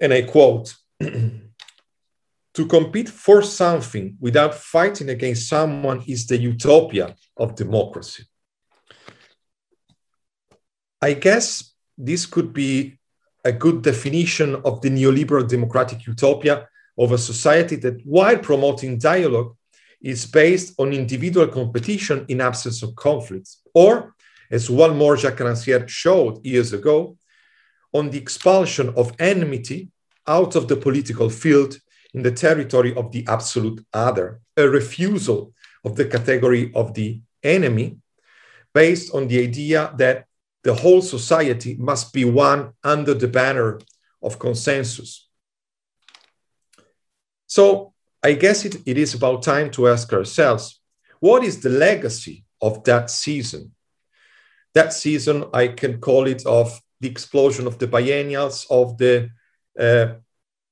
[0.00, 7.56] and I quote, to compete for something without fighting against someone is the utopia of
[7.56, 8.24] democracy.
[11.00, 12.98] I guess this could be
[13.44, 16.68] a good definition of the neoliberal democratic utopia
[16.98, 19.56] of a society that, while promoting dialogue,
[20.00, 24.14] is based on individual competition in absence of conflicts, or,
[24.50, 27.16] as one more Jacques Rancière showed years ago,
[27.92, 29.90] on the expulsion of enmity
[30.26, 31.78] out of the political field
[32.14, 35.52] in the territory of the absolute other, a refusal
[35.84, 37.98] of the category of the enemy
[38.74, 40.26] based on the idea that
[40.64, 43.80] the whole society must be one under the banner
[44.22, 45.28] of consensus.
[47.46, 50.80] So I guess it, it is about time to ask ourselves
[51.20, 53.72] what is the legacy of that season?
[54.74, 59.30] That season, I can call it of the explosion of the biennials, of the
[59.78, 60.14] uh,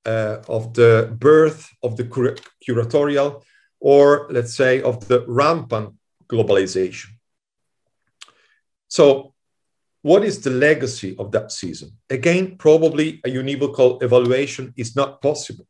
[0.05, 2.36] uh, of the birth of the cur-
[2.66, 3.42] curatorial,
[3.80, 5.94] or let's say of the rampant
[6.28, 7.09] globalization.
[8.88, 9.34] So,
[10.03, 11.90] what is the legacy of that season?
[12.09, 15.66] Again, probably a univocal evaluation is not possible.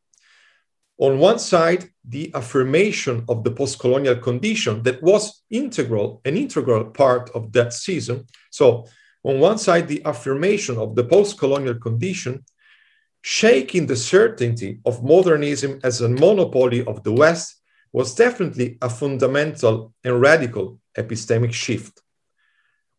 [0.99, 7.29] On one side, the affirmation of the post-colonial condition that was integral, an integral part
[7.35, 8.27] of that season.
[8.51, 8.87] So,
[9.23, 12.45] on one side, the affirmation of the post-colonial condition
[13.21, 17.57] shaking the certainty of modernism as a monopoly of the West
[17.93, 22.01] was definitely a fundamental and radical epistemic shift.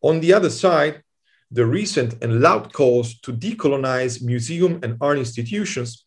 [0.02, 1.02] On the other side,
[1.50, 6.04] the recent and loud calls to decolonize museum and art institutions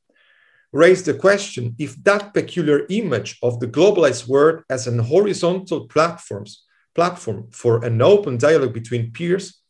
[0.71, 6.63] raise the question if that peculiar image of the globalized world as an horizontal platforms,
[6.95, 9.61] platform for an open dialogue between peers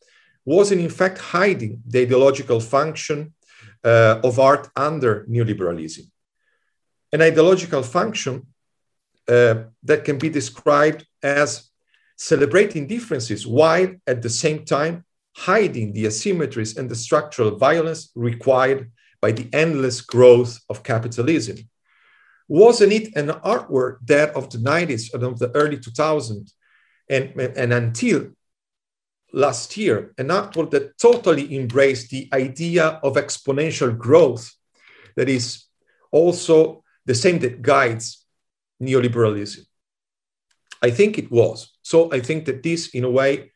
[0.44, 3.32] wasn't in fact hiding the ideological function
[3.84, 6.08] uh, of art under neoliberalism.
[7.12, 8.46] An ideological function
[9.28, 11.70] uh, that can be described as
[12.16, 15.04] celebrating differences while at the same time
[15.36, 18.90] hiding the asymmetries and the structural violence required
[19.22, 21.56] by the endless growth of capitalism.
[22.48, 26.52] Wasn't it an artwork that of the 90s and of the early 2000s
[27.08, 28.32] and, and until
[29.32, 34.52] last year, an artwork that totally embraced the idea of exponential growth
[35.16, 35.64] that is
[36.10, 38.26] also the same that guides
[38.82, 39.64] neoliberalism.
[40.82, 41.70] I think it was.
[41.82, 43.52] So I think that this, in a way,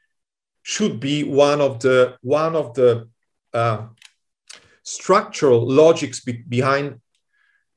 [0.63, 3.09] should be one of the one of the
[3.53, 3.87] uh,
[4.87, 7.01] structural logics be behind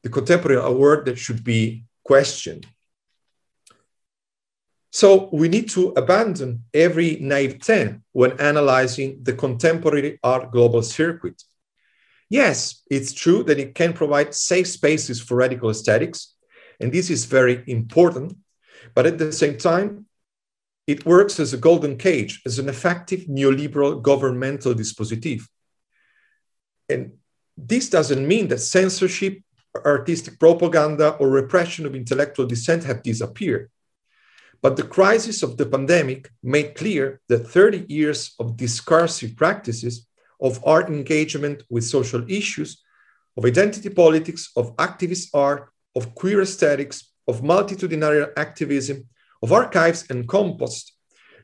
[0.04, 2.68] the contemporary award that should be questioned.
[4.92, 11.42] So we need to abandon every naivete when analyzing the contemporary art global circuit.
[12.30, 16.36] Yes, it's true that it can provide safe spaces for radical aesthetics,
[16.80, 18.38] and this is very important.
[18.94, 20.06] But at the same time,
[20.86, 25.48] it works as a golden cage, as an effective neoliberal governmental dispositif.
[26.90, 27.14] And
[27.58, 29.40] this doesn't mean that censorship,
[29.86, 33.70] artistic propaganda, or repression of intellectual dissent have disappeared.
[34.62, 40.08] But the crisis of the pandemic made clear that 30 years of discursive practices
[40.42, 42.82] of art engagement with social issues,
[43.38, 49.08] of identity politics, of activist art, of queer aesthetics, of multitudinarian activism,
[49.42, 50.94] of archives and compost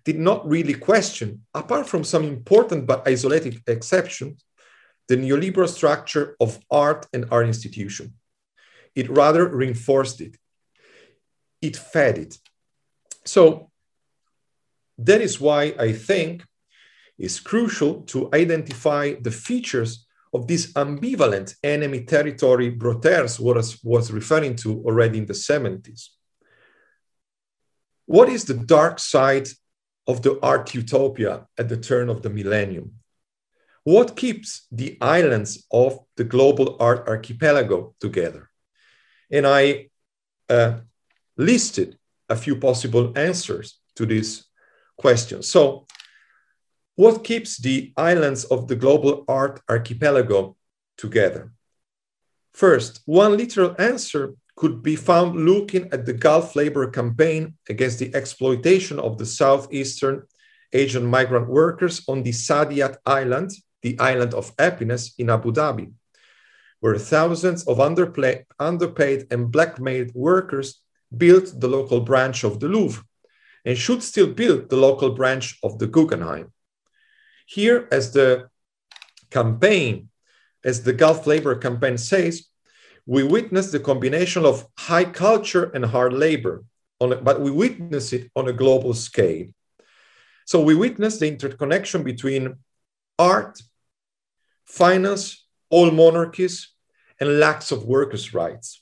[0.04, 4.44] did not really question, apart from some important but isolated exceptions,
[5.08, 8.14] the neoliberal structure of art and art institution.
[8.96, 10.38] It rather reinforced it.
[11.62, 12.38] It fed it.
[13.26, 13.72] So
[14.98, 16.44] that is why I think
[17.18, 24.56] it's crucial to identify the features of this ambivalent enemy territory Broodthaers was, was referring
[24.58, 26.10] to already in the 70s.
[28.06, 29.48] What is the dark side
[30.08, 32.92] of the art utopia at the turn of the millennium?
[33.86, 38.50] What keeps the islands of the global art archipelago together?
[39.32, 39.90] And I
[40.50, 40.80] uh,
[41.38, 44.46] listed a few possible answers to this
[44.98, 45.44] question.
[45.44, 45.86] So,
[46.96, 50.58] what keeps the islands of the global art archipelago
[50.98, 51.52] together?
[52.56, 58.16] First, one literal answer could be found looking at the Gulf labor campaign against the
[58.16, 60.24] exploitation of the Southeastern
[60.74, 63.52] Asian migrant workers on the Saadiyat Island,
[63.86, 65.88] the island of happiness in Abu Dhabi,
[66.80, 70.68] where thousands of underpaid and blackmailed workers
[71.16, 73.04] built the local branch of the Louvre
[73.64, 76.52] and should still build the local branch of the Guggenheim.
[77.46, 78.50] Here, as the
[79.30, 80.10] campaign,
[80.64, 82.36] as the Gulf Labor Campaign says,
[83.06, 86.64] we witness the combination of high culture and hard labor,
[87.00, 89.46] but we witness it on a global scale.
[90.46, 92.56] So we witness the interconnection between
[93.20, 93.62] art,
[94.66, 96.70] finance, all monarchies,
[97.20, 98.82] and lacks of workers' rights.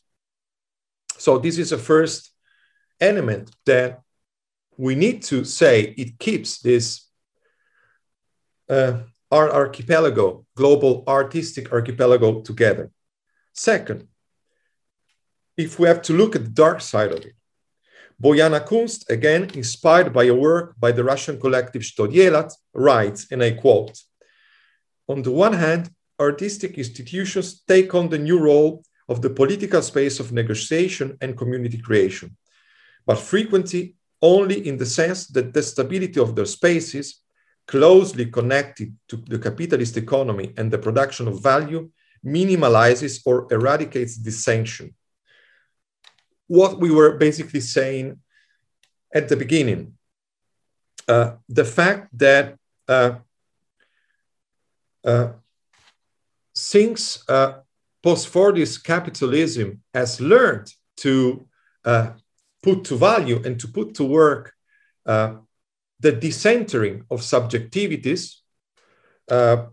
[1.18, 2.32] So this is a first
[3.00, 4.02] element that
[4.78, 7.08] we need to say it keeps this
[8.70, 12.92] uh, our archipelago, global artistic archipelago together.
[13.54, 14.08] Second,
[15.58, 17.34] if we have to look at the dark side of it,
[18.22, 23.44] Bojana Kunst, again inspired by a work by the Russian collective Chto Delat, writes, and
[23.44, 24.00] I quote,
[25.08, 25.90] on the one hand,
[26.20, 31.78] artistic institutions take on the new role of the political space of negotiation and community
[31.78, 32.38] creation,
[33.06, 37.22] but frequently only in the sense that the stability of their spaces,
[37.68, 41.90] closely connected to the capitalist economy and the production of value,
[42.26, 44.94] minimalizes or eradicates dissension.
[46.48, 48.20] What we were basically saying
[49.14, 49.94] at the beginning,
[51.08, 53.16] uh, the fact that uh,
[56.54, 57.60] since uh,
[58.04, 61.48] post-Fordist capitalism has learned to
[61.86, 62.12] uh,
[62.62, 64.54] put to value and to put to work
[65.06, 65.36] uh,
[66.00, 68.36] the decentering of subjectivities,
[69.32, 69.66] uh,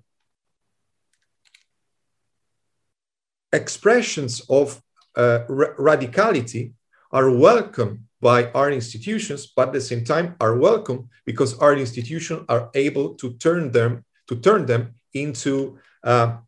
[3.53, 4.81] expressions of
[5.16, 6.72] uh, ra radicality
[7.11, 12.45] are welcome by our institutions, but at the same time are welcome because our institutions
[12.49, 16.39] are able to turn them to turn them into uh,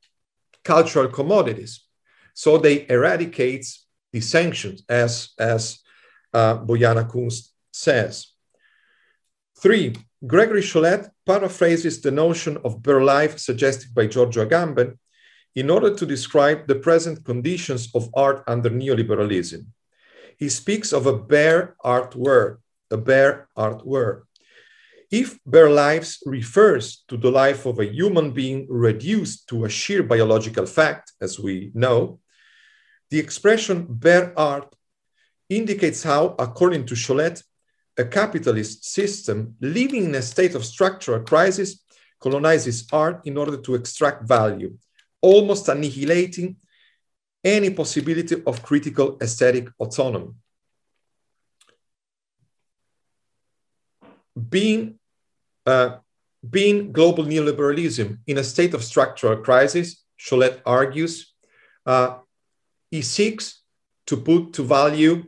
[0.65, 1.85] cultural commodities.
[2.35, 3.67] So they eradicate
[4.13, 5.81] the sanctions, as, as
[6.33, 8.29] uh, Bojana Kunst says.
[9.59, 9.95] Three,
[10.27, 14.99] Gregory Sholette paraphrases the notion of bare life suggested by Giorgio Agamben
[15.55, 19.67] in order to describe the present conditions of art under neoliberalism.
[20.39, 22.59] He speaks of a bare art world,
[22.91, 24.23] a bare art world.
[25.13, 30.03] If bare lives refers to the life of a human being reduced to a sheer
[30.03, 32.19] biological fact, as we know,
[33.11, 34.75] the expression bare art
[35.51, 37.43] indicates how, according to Sholette,
[37.99, 41.85] a capitalist system living in a state of structural crisis
[42.19, 44.75] colonizes art in order to extract value,
[45.21, 46.57] almost annihilating
[47.45, 50.31] any possibility of critical aesthetic autonomy.
[54.49, 54.99] Being
[55.67, 55.99] uh,
[56.49, 61.35] being global neoliberalism in a state of structural crisis, Sholette argues,
[61.87, 62.19] uh,
[62.91, 63.63] he seeks
[64.07, 65.25] to put to value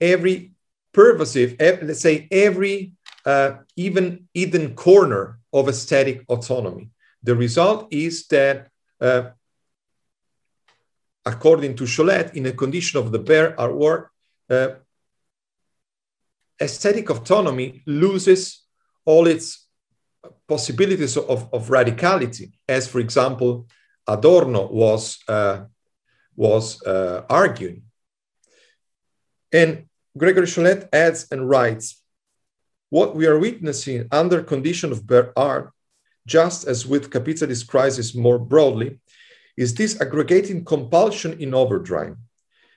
[0.00, 0.52] every
[0.92, 2.92] pervasive, let's say every
[3.26, 6.90] uh, even hidden corner of aesthetic autonomy.
[7.22, 8.68] The result is that,
[9.00, 9.30] uh,
[11.24, 14.08] according to Sholette, in a condition of the bare artwork,
[14.50, 14.68] uh,
[16.60, 18.63] aesthetic autonomy loses
[19.04, 19.66] all its
[20.48, 23.66] possibilities of, of radicality, as for example,
[24.06, 25.64] Adorno was, uh,
[26.36, 27.82] was uh, arguing.
[29.52, 29.86] And
[30.16, 32.02] Gregory Sholette adds and writes,
[32.90, 35.72] what we are witnessing under condition of bare art,
[36.26, 38.98] just as with capitalist crisis more broadly,
[39.56, 42.16] is this aggregating compulsion in overdrive.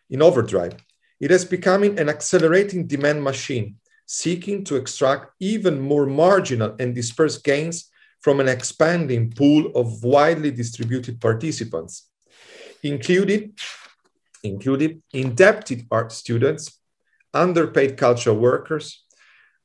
[0.10, 0.76] In overdrive,
[1.20, 3.78] it is becoming an accelerating demand machine
[4.08, 7.90] seeking to extract even more marginal and dispersed gains
[8.22, 12.10] from an expanding pool of widely distributed participants,
[12.82, 13.54] including,
[14.44, 16.80] including indebted art students,
[17.34, 19.06] underpaid cultural workers,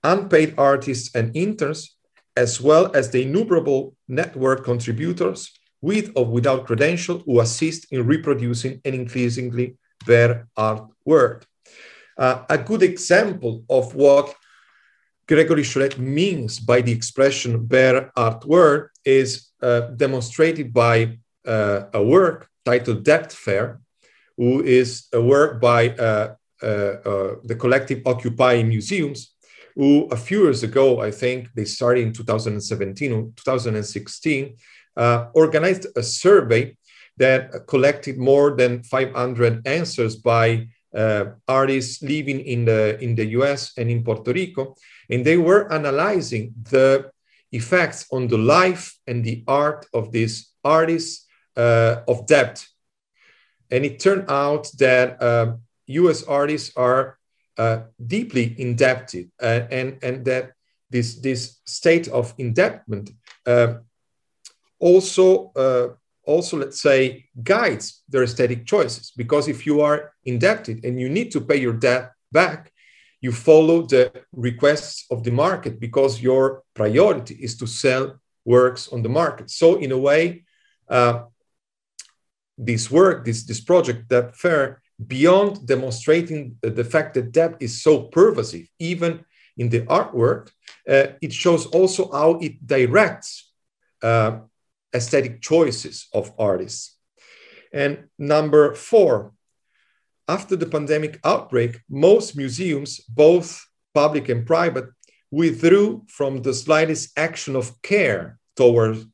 [0.02, 1.96] unpaid artists and interns,
[2.36, 8.80] as well as the innumerable network contributors with or without credential who assist in reproducing
[8.84, 11.46] an increasingly bare art world.
[12.18, 14.34] Uh, a good example of what
[15.26, 22.02] Gregory Sholette means by the expression bare art world is uh, demonstrated by uh, a
[22.02, 23.80] work titled Debt Fair,
[24.36, 29.34] who is a work by uh, uh, the collective Occupy Museums,
[29.74, 34.56] who a few years ago, I think they started in 2017 or 2016,
[34.96, 36.76] uh, organized a survey
[37.16, 40.68] that collected more than 500 answers by
[41.48, 44.74] artists living in the in the US and in Puerto Rico,
[45.10, 47.10] and they were analyzing the
[47.52, 51.26] effects on the life and the art of these artists
[51.56, 52.64] uh, of debt.
[53.70, 57.18] And it turned out that uh, US artists are
[57.58, 60.52] uh, deeply indebted uh, and, and that
[60.90, 63.10] this, this state of indebtment
[63.46, 63.74] uh,
[64.78, 65.88] also, uh,
[66.24, 69.12] also, let's say, guides their aesthetic choices.
[69.16, 72.72] Because if you are indebted and you need to pay your debt back,
[73.20, 79.02] you follow the requests of the market because your priority is to sell works on
[79.02, 79.50] the market.
[79.50, 80.44] So, in a way,
[80.88, 81.24] uh,
[82.58, 88.02] this work, this, this project, Debt Fair, beyond demonstrating the fact that debt is so
[88.02, 89.24] pervasive, even
[89.56, 90.50] in the artwork,
[90.88, 93.52] uh, it shows also how it directs
[94.02, 94.40] uh,
[94.94, 96.96] aesthetic choices of artists.
[97.72, 99.32] And number four,
[100.28, 103.64] after the pandemic outbreak, most museums, both
[103.94, 104.86] public and private,
[105.30, 109.06] withdrew from the slightest action of care towards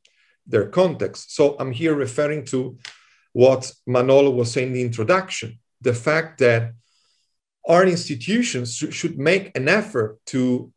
[0.45, 1.35] their context.
[1.35, 2.77] So I'm here referring to
[3.33, 6.73] what Manolo was saying in the introduction the fact that
[7.65, 10.71] art institutions should make an effort to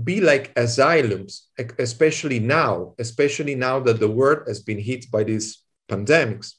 [0.00, 5.58] be like asylums, especially now, especially now that the world has been hit by these
[5.88, 6.54] pandemics.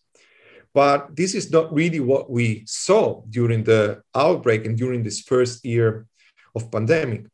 [0.74, 5.66] But this is not really what we saw during the outbreak and during this first
[5.66, 6.08] year
[6.56, 7.26] of pandemic.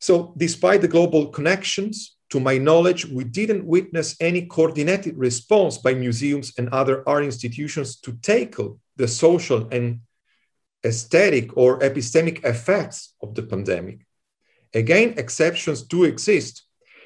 [0.00, 5.94] So, despite the global connections, to my knowledge, we didn't witness any coordinated response by
[5.94, 10.00] museums and other art institutions to tackle the social and
[10.84, 14.05] aesthetic or epistemic effects of the pandemic.
[14.76, 16.62] Again, exceptions do exist.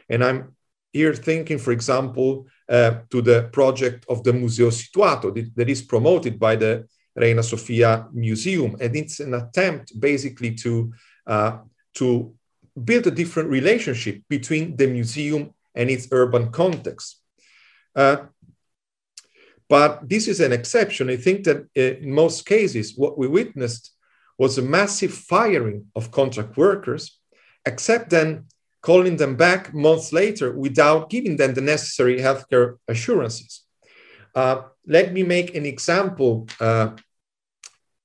[0.08, 0.56] And I'm
[0.92, 6.38] here thinking, for example, uh, to the project of the Museo Situato that is promoted
[6.38, 8.76] by the Reina Sofia Museum.
[8.80, 10.92] And it's an attempt basically to,
[11.26, 11.58] uh,
[11.94, 12.34] to
[12.84, 17.20] build a different relationship between the museum and its urban context.
[17.94, 18.16] Uh,
[19.68, 21.08] but this is an exception.
[21.08, 23.92] I think that uh, in most cases, what we witnessed
[24.38, 27.19] was a massive firing of contract workers,
[27.66, 28.46] except then
[28.82, 33.62] calling them back months later without giving them the necessary healthcare assurances.
[34.34, 36.90] Uh, let me make an example uh,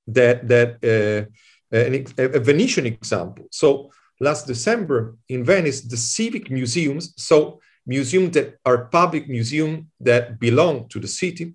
[0.06, 1.26] that, that uh,
[1.72, 3.46] a Venetian example.
[3.50, 3.90] So
[4.20, 10.88] last December in Venice, the civic museums, so museums that are public museums that belong
[10.88, 11.54] to the city,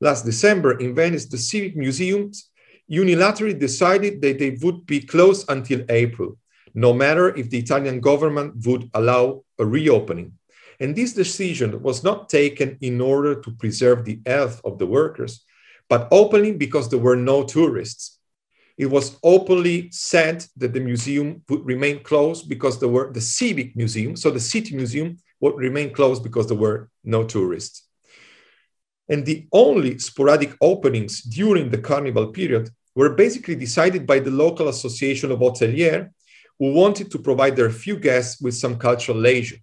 [0.00, 2.50] last December in Venice, the civic museums
[2.90, 6.38] unilaterally decided that they would be closed until April,
[6.76, 10.34] no matter if the Italian government would allow a reopening.
[10.78, 15.44] And this decision was not taken in order to preserve the health of the workers,
[15.88, 18.16] but openly because there were no tourists
[18.76, 23.74] it was openly said that the museum would remain closed because there were the civic
[23.74, 27.84] museum, so the city museum would remain closed because there were no tourists.
[29.08, 34.68] And the only sporadic openings during the carnival period were basically decided by the local
[34.68, 36.10] association of hoteliers
[36.58, 39.58] who wanted to provide their few guests with some cultural leisure.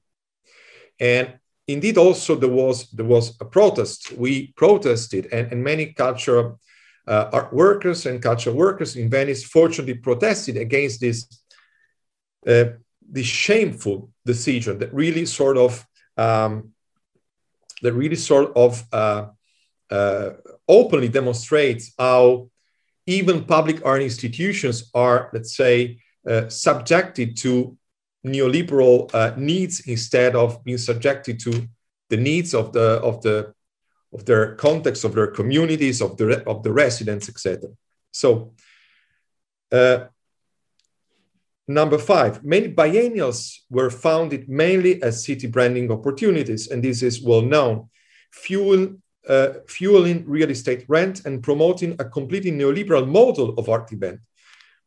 [0.99, 1.33] And
[1.67, 4.11] indeed, also there was, there was a protest.
[4.13, 6.59] We protested, and, and many cultural
[7.07, 11.27] uh, art workers and cultural workers in Venice fortunately protested against this,
[12.47, 12.65] uh,
[13.01, 15.85] this shameful decision that really sort of
[16.15, 16.73] um,
[17.83, 19.27] that really sort of uh,
[19.91, 20.29] uh,
[20.67, 22.49] openly demonstrates how
[23.05, 27.77] even public art institutions are, let's say, uh, subjected to
[28.25, 31.67] neoliberal uh, needs instead of being subjected to
[32.09, 33.53] the needs of the of the
[34.13, 37.69] of their context, of their communities, of the, of the residents, etc.
[38.11, 38.53] So,
[39.71, 40.05] uh,
[41.67, 47.41] number five, many biennials were founded mainly as city branding opportunities, and this is well
[47.41, 47.89] known,
[48.31, 48.95] fuel,
[49.27, 54.19] uh, fueling real estate rent and promoting a completely neoliberal model of art event,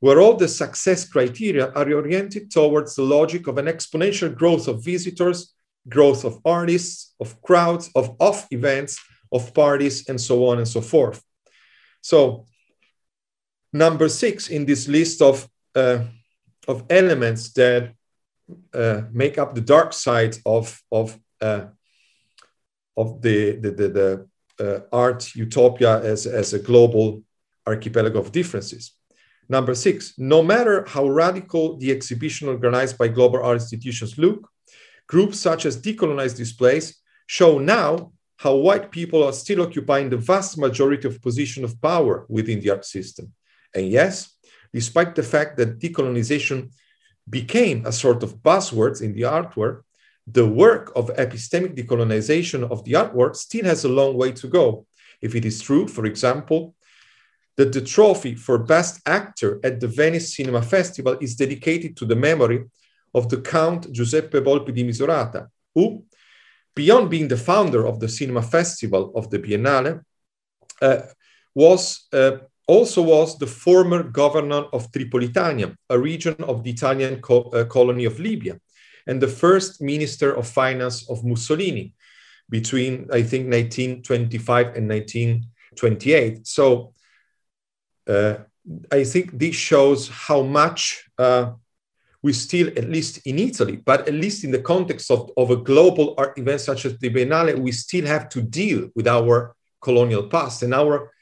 [0.01, 4.84] where all the success criteria are oriented towards the logic of an exponential growth of
[4.84, 5.55] visitors,
[5.88, 8.99] growth of artists, of crowds, of off events,
[9.32, 11.22] of parties, and so on and so forth.
[12.01, 12.47] So,
[13.72, 16.05] number six in this list of, uh,
[16.68, 17.92] of elements that
[18.72, 21.66] uh, make up the dark side of, of, uh,
[22.97, 24.28] of the, the, the, the
[24.59, 27.22] uh, art utopia as, as a global
[27.66, 28.92] archipelago of differences.
[29.49, 34.49] Number six, no matter how radical the exhibition organized by global art institutions look,
[35.07, 40.59] groups such as decolonized displays show now how white people are still occupying the vast
[40.59, 43.32] majority of position of power within the art system.
[43.74, 44.36] And yes,
[44.72, 46.72] despite the fact that decolonization
[47.28, 49.82] became a sort of buzzword in the artwork,
[50.26, 54.86] the work of epistemic decolonization of the artwork still has a long way to go.
[55.20, 56.74] If it is true, for example,
[57.57, 62.17] that the trophy for Best Actor at the Venice Cinema Festival is dedicated to the
[62.17, 62.65] memory
[63.15, 66.05] of the Count Giuseppe Volpi di Misurata, who,
[66.75, 70.03] beyond being the founder of the Cinema Festival of the Biennale,
[70.83, 70.99] uh,
[71.55, 72.37] was uh,
[72.67, 78.05] also was the former governor of Tripolitania, a region of the Italian co uh, colony
[78.05, 78.59] of Libya,
[79.07, 81.95] and the first minister of finance of Mussolini
[82.51, 86.47] between, I think, 1925 and 1928.
[86.47, 86.93] So
[88.09, 91.53] I think this shows how much uh,
[92.23, 95.57] we still, at least in Italy, but at least in the context of, of a
[95.57, 100.25] global art event such as the Biennale, we still have to deal with our colonial
[100.29, 101.13] past and our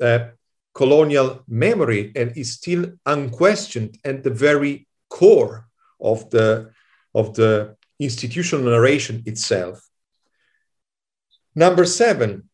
[0.00, 0.28] uh,
[0.74, 5.68] colonial memory and is still unquestioned at the very core
[6.00, 6.70] of the,
[7.14, 9.86] of the institutional narration itself.
[11.54, 12.48] Number seven,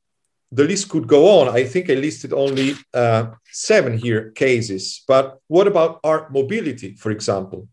[0.53, 1.49] the list could go on.
[1.49, 7.11] I think I listed only uh, seven here cases, but what about art mobility, for
[7.11, 7.69] example?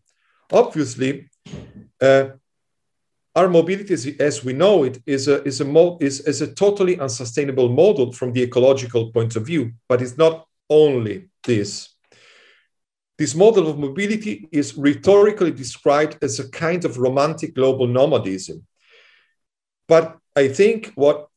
[0.52, 1.28] Obviously,
[2.00, 2.28] uh,
[3.34, 6.98] our mobility, as, as, we know it, is a, is, a is, is a totally
[6.98, 11.94] unsustainable model from the ecological point of view, but it's not only this.
[13.18, 18.64] This model of mobility is rhetorically described as a kind of romantic global nomadism.
[19.88, 21.28] But I think what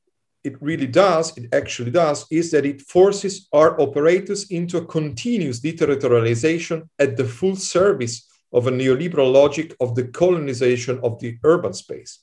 [0.43, 5.59] it really does, it actually does, is that it forces our operators into a continuous
[5.59, 11.73] deterritorialization at the full service of a neoliberal logic of the colonization of the urban
[11.73, 12.19] space.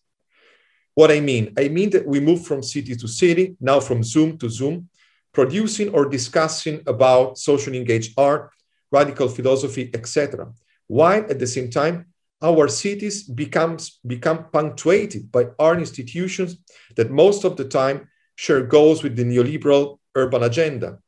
[0.95, 1.55] What I mean?
[1.57, 4.89] I mean that we move from city to city, now from Zoom to Zoom,
[5.33, 8.51] producing or discussing about socially engaged art,
[8.91, 10.53] radical philosophy, etc.,
[10.89, 12.07] while at the same time
[12.43, 16.57] our cities becomes, become punctuated by art institutions
[16.97, 20.99] that most of the time share goals with the neoliberal urban agenda.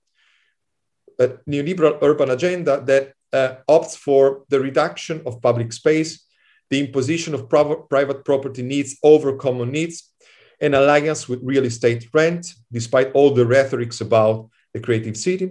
[1.19, 6.27] A neoliberal urban agenda that uh, opts for the reduction of public space,
[6.71, 10.11] the imposition of private property needs over common needs,
[10.61, 15.51] an alliance with real estate rent, despite all the rhetorics about the creative city,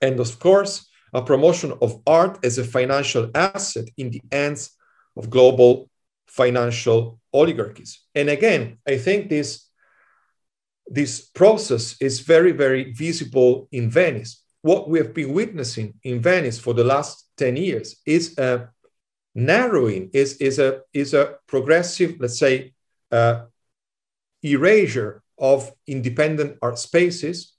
[0.00, 4.70] and of course, a promotion of art as a financial asset in the hands
[5.16, 5.88] of global
[6.26, 8.00] financial oligarchies.
[8.14, 9.66] And again, I think this,
[10.86, 14.42] this process is very, very visible in Venice.
[14.62, 18.68] What we have been witnessing in Venice for the last 10 years is a
[19.34, 22.74] narrowing, is, is, a, is a progressive, let's say,
[23.10, 23.46] uh,
[24.42, 27.54] erasure of independent art spaces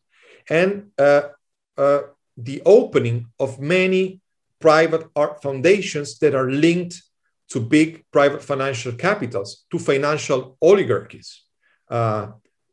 [0.49, 1.23] and uh,
[1.77, 2.01] uh,
[2.37, 4.21] the opening of many
[4.59, 7.01] private art foundations that are linked
[7.51, 11.43] to big private financial capitals, to financial oligarchies.
[11.89, 12.27] Uh,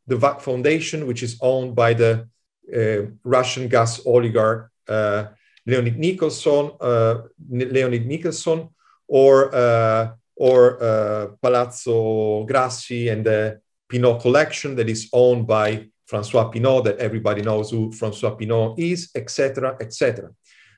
[0.06, 2.28] the VAC Foundation, which is owned by the
[2.74, 5.24] uh, Russian gas oligarch uh,
[5.66, 8.68] Leonid Mikhelson, uh, Leonid Mikhelson,
[9.06, 16.48] or uh, or uh, Palazzo Grassi and the Pinault collection that is owned by Francois
[16.48, 20.30] Pinault, that everybody knows who Francois Pinault is, etc., etc.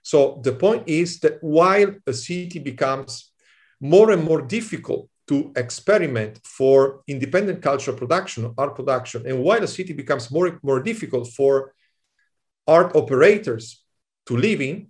[0.03, 3.30] So the point is that while a city becomes
[3.81, 9.26] more and more difficult to experiment for independent cultural production, art production.
[9.26, 11.72] And while a city becomes more and more difficult for
[12.66, 13.85] art operators
[14.26, 14.89] to live in,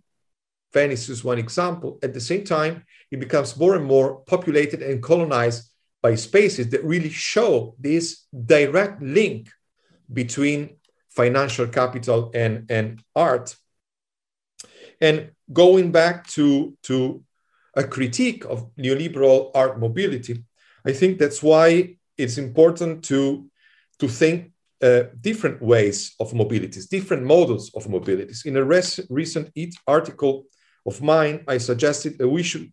[0.73, 5.03] Venice is one example, at the same time, it becomes more and more populated and
[5.03, 5.71] colonized
[6.01, 9.51] by spaces that really show this direct link
[10.13, 10.77] between
[11.11, 13.57] financial capital and, and art.
[15.01, 17.23] And going back to, to
[17.81, 20.35] a critique of neoliberal art mobility.
[20.91, 23.21] I think that's why it's important to,
[24.01, 24.53] to think
[24.83, 28.41] uh, different ways of mobilities, different models of mobilities.
[28.49, 29.47] In a res- recent
[29.87, 30.35] article
[30.91, 32.67] of mine, I suggested that we should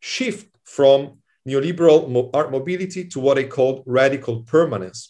[0.00, 0.98] shift from
[1.48, 5.00] neoliberal mo- art mobility to what I called radical permanence.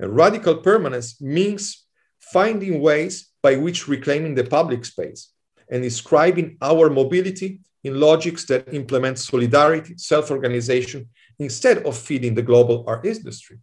[0.00, 1.62] And radical permanence means
[2.36, 5.32] finding ways by which reclaiming the public space
[5.70, 11.08] and describing our mobility in logics that implement solidarity, self organization,
[11.38, 13.58] instead of feeding the global art industry.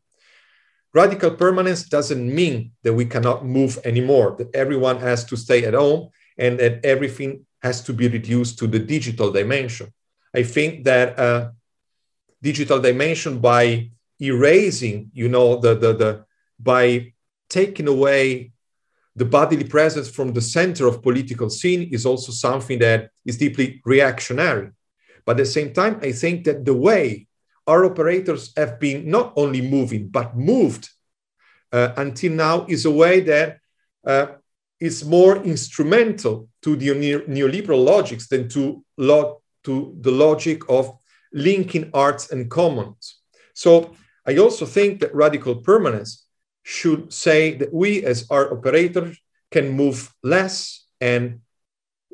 [0.94, 5.74] Radical permanence doesn't mean that we cannot move anymore, that everyone has to stay at
[5.74, 9.88] home and that everything has to be reduced to the digital dimension.
[10.36, 11.52] I think that uh,
[12.42, 16.26] digital dimension by erasing, you know, the, the, the,
[16.60, 17.14] by
[17.50, 18.52] taking away
[19.16, 23.82] the bodily presence from the center of political scene is also something that is deeply
[23.86, 24.72] reactionary.
[25.26, 27.28] But at the same time, I think that the way
[27.68, 30.90] our operators have been not only moving, but moved
[31.72, 33.60] uh, until now is a way that
[34.06, 34.28] uh,
[34.80, 40.98] is more instrumental to the neoliberal logics than to, lo- to the logic of
[41.32, 43.20] linking arts and commons.
[43.54, 43.94] So
[44.26, 46.26] I also think that radical permanence
[46.64, 49.18] should say that we as art operators
[49.52, 51.42] can move less and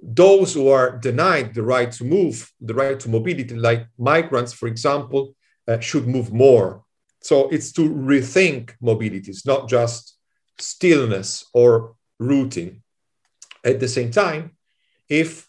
[0.01, 4.67] those who are denied the right to move, the right to mobility, like migrants, for
[4.67, 5.35] example,
[5.67, 6.83] uh, should move more.
[7.21, 9.31] So it's to rethink mobility.
[9.31, 10.17] It's not just
[10.59, 12.83] stillness or routing.
[13.63, 14.55] At the same time,
[15.09, 15.47] if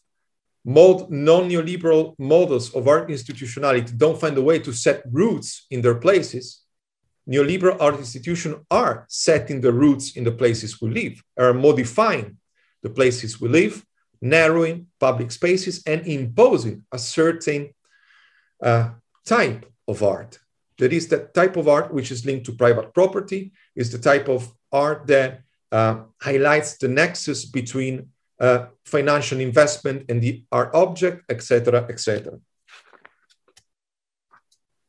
[0.64, 5.94] mod, non-neoliberal models of art institutionality don't find a way to set roots in their
[5.94, 6.62] places,
[7.28, 12.38] neoliberal art institutions are setting the roots in the places we live, are modifying
[12.82, 13.84] the places we live,
[14.20, 17.74] narrowing public spaces, and imposing a certain
[18.62, 18.90] uh,
[19.24, 20.38] type of art.
[20.78, 24.28] That is the type of art which is linked to private property, is the type
[24.28, 25.42] of art that
[25.72, 28.08] uh, highlights the nexus between
[28.40, 32.38] uh, financial investment and the art object, etc., etc.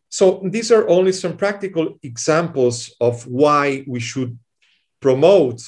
[0.09, 4.37] So these are only some practical examples of why we should
[4.99, 5.61] promote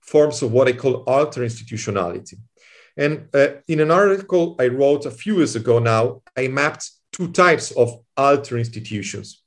[0.00, 2.36] forms of what I call alter institutionality.
[2.96, 7.32] And uh, in an article I wrote a few years ago now, I mapped two
[7.32, 9.42] types of alter institutions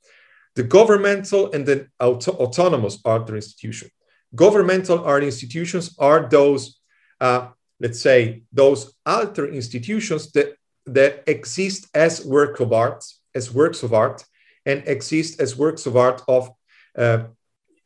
[0.56, 3.90] the governmental and the auto autonomous alter institution.
[4.34, 6.80] Governmental art institutions are those,
[7.20, 13.82] uh, let's say, those alter institutions that, that exist as work of art, as works
[13.82, 14.24] of art,
[14.64, 16.50] and exist as works of art of
[16.96, 17.24] uh,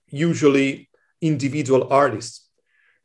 [0.09, 0.89] usually
[1.21, 2.50] individual artists.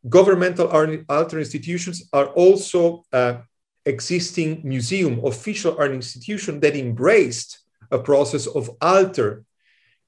[0.07, 3.37] Governmental art, alter institutions are also uh,
[3.85, 7.59] existing museum, official art institution that embraced
[7.91, 9.43] a process of alter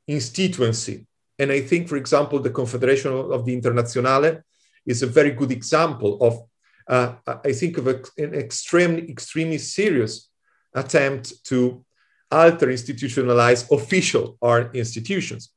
[0.08, 1.06] instituency.
[1.40, 4.42] And I think, for example, the Confederation of the Internazionale
[4.86, 6.44] is a very good example of,
[6.88, 10.30] uh, I think, of a, an extremely, extremely serious
[10.74, 11.84] attempt to
[12.32, 15.52] alter institutionalize official art institutions.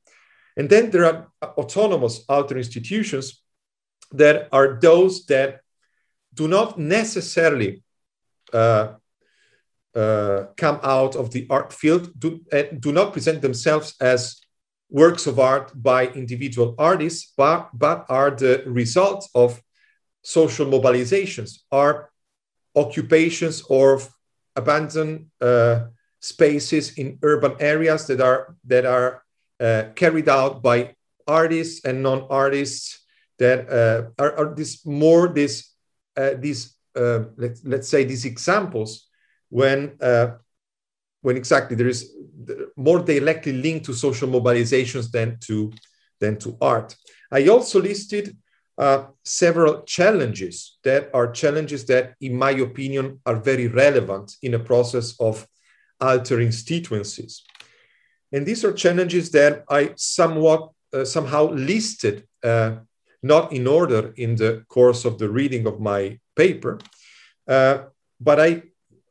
[0.56, 3.42] And then there are autonomous alter institutions
[4.12, 5.60] that are those that
[6.34, 7.82] do not necessarily
[8.52, 8.94] uh,
[9.94, 14.40] uh, come out of the art field, do, uh, do not present themselves as
[14.88, 19.60] works of art by individual artists, but, but are the result of
[20.22, 22.10] social mobilizations, are
[22.76, 24.00] occupations or
[24.56, 25.86] abandoned uh,
[26.20, 29.22] spaces in urban areas that are that are
[29.58, 30.94] uh, carried out by
[31.26, 32.99] artists and non-artists
[33.40, 35.54] that uh, are, are this more this
[36.16, 39.08] uh, these uh, let's, let's say these examples
[39.48, 40.28] when uh,
[41.22, 42.00] when exactly there is
[42.76, 45.72] more directly linked to social mobilizations than to
[46.20, 46.96] than to art.
[47.32, 48.36] I also listed
[48.78, 54.58] uh, several challenges that are challenges that, in my opinion, are very relevant in a
[54.58, 55.46] process of
[56.00, 57.42] altering instituencies.
[58.32, 62.26] And these are challenges that I somewhat uh, somehow listed,
[63.22, 66.78] not in order in the course of the reading of my paper,
[67.48, 67.84] uh,
[68.20, 68.62] but I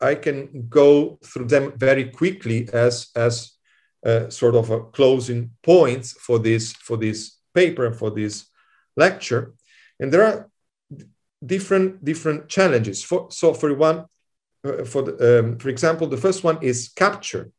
[0.01, 3.59] I can go through them very quickly as as
[4.05, 8.45] uh, sort of a closing points for this for this paper and for this
[8.95, 9.53] lecture.
[9.99, 10.49] And there are
[11.45, 13.03] different different challenges.
[13.03, 14.05] For, so for one,
[14.63, 17.51] uh, for the, um, for example, the first one is capture.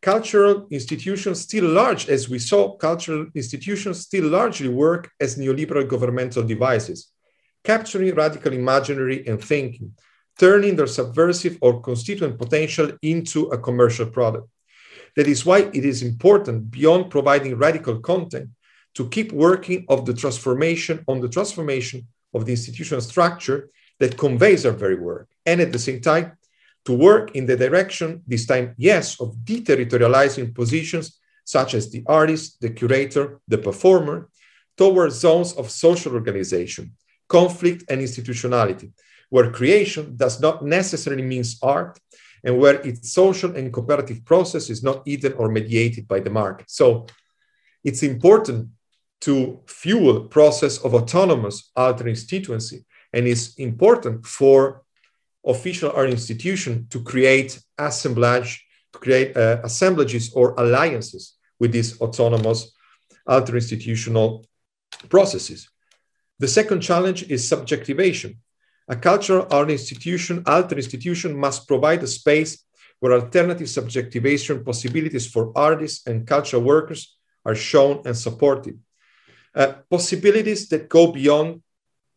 [0.00, 6.42] Cultural institutions still large, as we saw, cultural institutions still largely work as neoliberal governmental
[6.42, 7.12] devices,
[7.64, 9.92] capturing radical imaginary and thinking
[10.38, 14.48] turning their subversive or constituent potential into a commercial product.
[15.16, 18.50] That is why it is important, beyond providing radical content,
[18.94, 24.64] to keep working of the transformation on the transformation of the institutional structure that conveys
[24.64, 26.37] our very work, and at the same time,
[26.88, 32.62] to work in the direction, this time, yes, of deterritorializing positions such as the artist,
[32.62, 34.30] the curator, the performer,
[34.74, 36.84] towards zones of social organization,
[37.28, 38.90] conflict, and institutionality,
[39.28, 41.98] where creation does not necessarily mean art
[42.42, 46.70] and where its social and cooperative process is not eaten or mediated by the market.
[46.70, 47.04] So
[47.84, 48.70] it's important
[49.26, 54.84] to fuel process of autonomous alter instituency and it's important for
[55.48, 62.72] official art institution to create assemblage, to create uh, assemblages or alliances with these autonomous
[63.26, 64.46] alter institutional
[65.08, 65.68] processes.
[66.38, 68.38] The second challenge is subjectivation.
[68.88, 72.64] A cultural art institution, alter institution must provide a space
[73.00, 78.78] where alternative subjectivation possibilities for artists and cultural workers are shown and supported.
[79.54, 81.62] Uh, possibilities that go beyond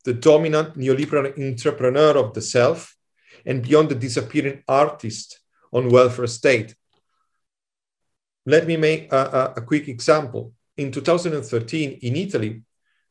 [0.05, 2.95] the dominant neoliberal entrepreneur of the self
[3.45, 5.39] and beyond the disappearing artist
[5.73, 6.75] on welfare state.
[8.45, 10.53] Let me make a, a, a quick example.
[10.77, 12.63] In 2013, in Italy,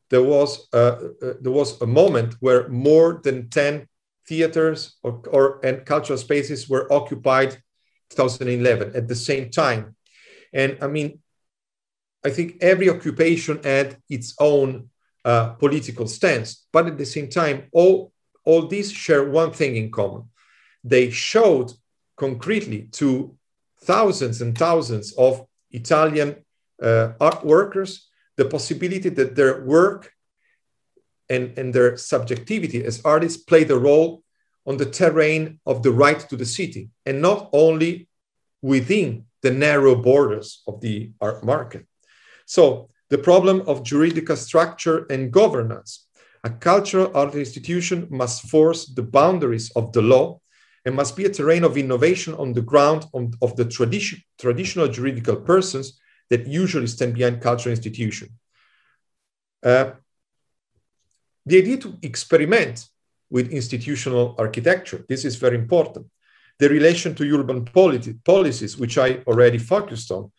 [0.09, 0.77] there was, uh,
[1.21, 3.87] uh, there was a moment where more than 10
[4.27, 7.57] theaters or, or, and cultural spaces were occupied
[8.09, 9.95] 2011 at the same time.
[10.53, 11.19] And I mean,
[12.25, 14.89] I think every occupation had its own
[15.23, 18.10] uh, political stance, but at the same time, all,
[18.45, 20.23] all these share one thing in common.
[20.83, 21.71] They showed
[22.17, 23.35] concretely to
[23.83, 26.35] thousands and thousands of Italian
[26.81, 28.07] uh, art workers
[28.37, 30.13] the possibility that their work
[31.29, 34.23] and, and their subjectivity as artists played a role
[34.65, 38.07] on the terrain of the right to the city and not only
[38.61, 41.85] within the narrow borders of the art market.
[42.45, 46.07] So the problem of juridical structure and governance.
[46.43, 50.39] A cultural art institution must force the boundaries of the law
[50.85, 53.05] and must be a terrain of innovation on the ground
[53.41, 55.99] of the tradition, traditional juridical persons
[56.29, 58.29] that usually stand behind cultural institution.
[59.63, 59.91] Uh,
[61.45, 62.87] the idea to experiment
[63.29, 66.07] with institutional architecture, this is very important.
[66.57, 70.31] The relation to urban politi- policies, which I already focused on,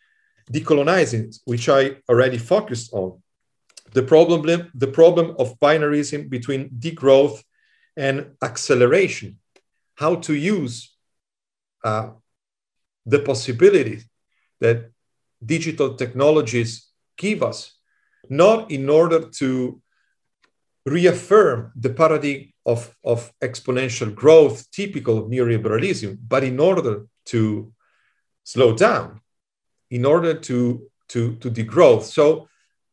[0.52, 3.21] decolonizing, which I already focused on,
[3.92, 7.42] the problem, the problem of binarism between degrowth
[7.96, 9.38] and acceleration,
[9.96, 10.96] how to use
[11.84, 12.10] uh,
[13.04, 14.02] the possibility
[14.60, 14.90] that
[15.44, 17.76] digital technologies give us,
[18.28, 19.80] not in order to
[20.86, 27.72] reaffirm the paradigm of, of exponential growth typical of neoliberalism, but in order to
[28.44, 29.20] slow down,
[29.90, 32.02] in order to, to, to degrowth.
[32.02, 32.48] So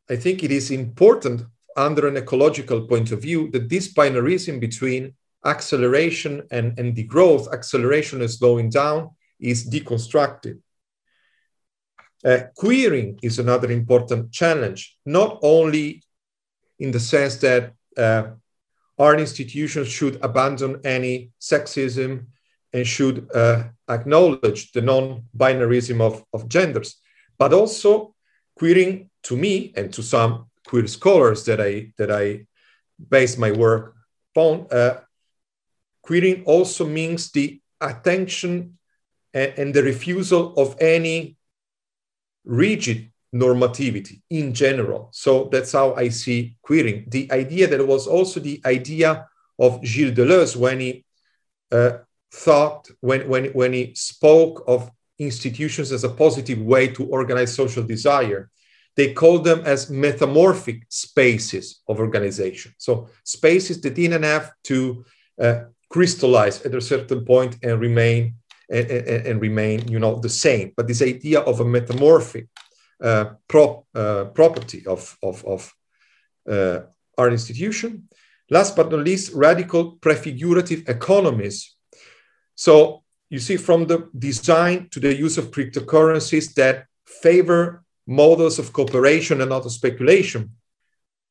[0.10, 1.44] I think it is important
[1.76, 5.14] under an ecological point of view that this binarism between
[5.46, 10.60] acceleration and, and degrowth, acceleration is slowing down, is deconstructed.
[12.26, 16.04] Uh, queering is another important challenge, not only
[16.80, 18.32] in the sense that uh,
[18.98, 22.26] art institutions should abandon any sexism
[22.74, 26.98] and should uh, acknowledge the non-binarism of, of genders,
[27.38, 28.14] but also
[28.58, 32.46] queering to me and to some queer scholars that I that I
[33.10, 33.96] base my work
[34.34, 34.68] upon.
[34.72, 35.02] Uh,
[36.02, 38.78] queering also means the attention
[39.34, 41.38] and, and the refusal of any
[42.46, 45.10] rigid normativity in general.
[45.12, 47.06] So that's how I see queering.
[47.08, 49.28] The idea that was also the idea
[49.60, 51.06] of Gilles Deleuze when he
[51.72, 52.00] uh,
[52.32, 54.90] thought, when, when, when he spoke of
[55.20, 58.50] institutions as a positive way to organize social desire.
[58.96, 62.74] They call them as metamorphic spaces of organization.
[62.78, 65.06] So spaces that didn't have to
[65.40, 65.60] uh,
[65.90, 68.36] crystallize at a certain point and remain
[68.70, 70.74] and, and, and, remain, you know, the same.
[70.76, 72.48] But this idea of a metamorphic
[73.02, 75.74] uh, prop, uh, property of, of, of
[76.48, 76.82] uh,
[77.18, 78.08] our institution.
[78.50, 81.76] Last but not least, radical prefigurative economies.
[82.56, 88.74] So you see from the design to the use of cryptocurrencies that favor models of
[88.74, 90.52] cooperation and not of speculation,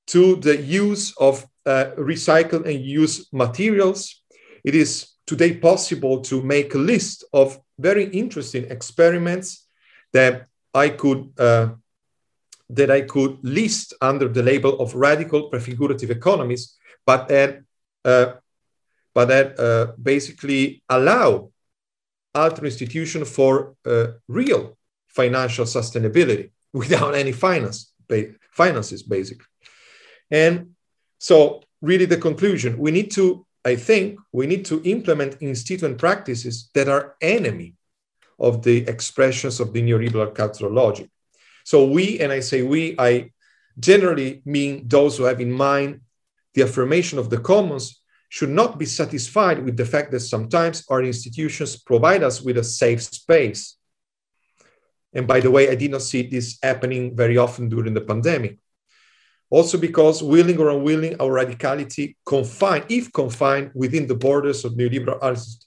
[0.07, 4.23] to the use of uh, recycled and used materials.
[4.65, 9.67] It is today possible to make a list of very interesting experiments
[10.13, 11.69] that I could uh,
[12.71, 17.63] that I could list under the label of radical prefigurative economies, but that
[18.05, 18.35] uh,
[19.15, 21.51] but that uh, basically allow
[22.35, 24.79] alter institution for uh, real
[25.09, 27.93] financial sustainability without any finance
[28.53, 29.47] finances basically
[30.31, 30.71] and
[31.19, 36.71] so really the conclusion we need to i think we need to implement institute practices
[36.75, 37.75] that are enemy
[38.39, 41.11] of the expressions of the neoliberal cultural logic.
[41.65, 43.31] So we, and I say we, I
[43.79, 46.01] generally mean those who have in mind
[46.55, 48.01] the affirmation of the commons
[48.31, 52.65] should not be satisfied with the fact that sometimes our institutions provide us with a
[52.65, 53.77] safe space.
[55.15, 58.59] And by the way, I did not see this happening very often during the pandemic.
[59.51, 65.19] Also because willing or unwilling, our radicality confined, if confined within the borders of neoliberal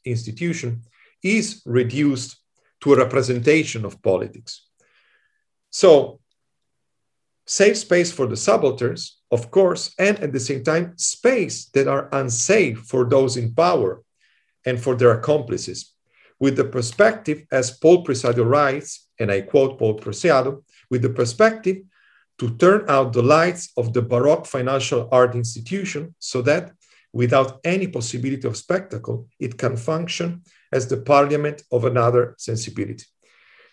[0.06, 0.82] institution,
[1.24, 2.38] is reduced
[2.82, 4.68] to a representation of politics.
[5.72, 6.20] So
[7.46, 12.10] safe space for the subalterns, of course, and at the same time, space that are
[12.12, 14.04] unsafe for those in power
[14.66, 15.94] and for their accomplices,
[16.40, 21.78] with the perspective, as Paul Preciado writes, and I quote Paul Preciado, with the perspective
[22.40, 26.72] to turn out the lights of the Baroque financial art institution so that,
[27.14, 30.42] without any possibility of spectacle, it can function
[30.72, 33.06] as the parliament of another sensibility.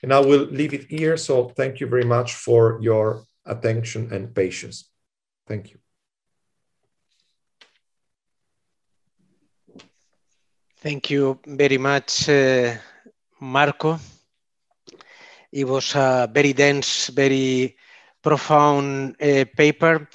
[0.02, 1.16] And I will leave it here.
[1.16, 4.90] So thank you very much for your attention and patience.
[5.46, 5.78] Thank you.
[10.80, 12.76] Thank you very much, uh,
[13.40, 13.98] Marco.
[15.52, 17.76] It was a very dense, very
[18.22, 20.08] profound uh, paper.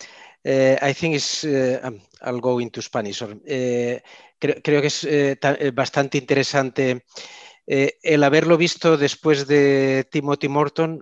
[0.45, 1.89] Uh, I think it's, uh,
[2.21, 3.21] I'll go into Spanish.
[3.21, 3.99] Uh,
[4.39, 5.37] creo, que es eh,
[5.73, 7.05] bastante interesante
[7.65, 11.01] el haberlo visto después de Timothy Morton,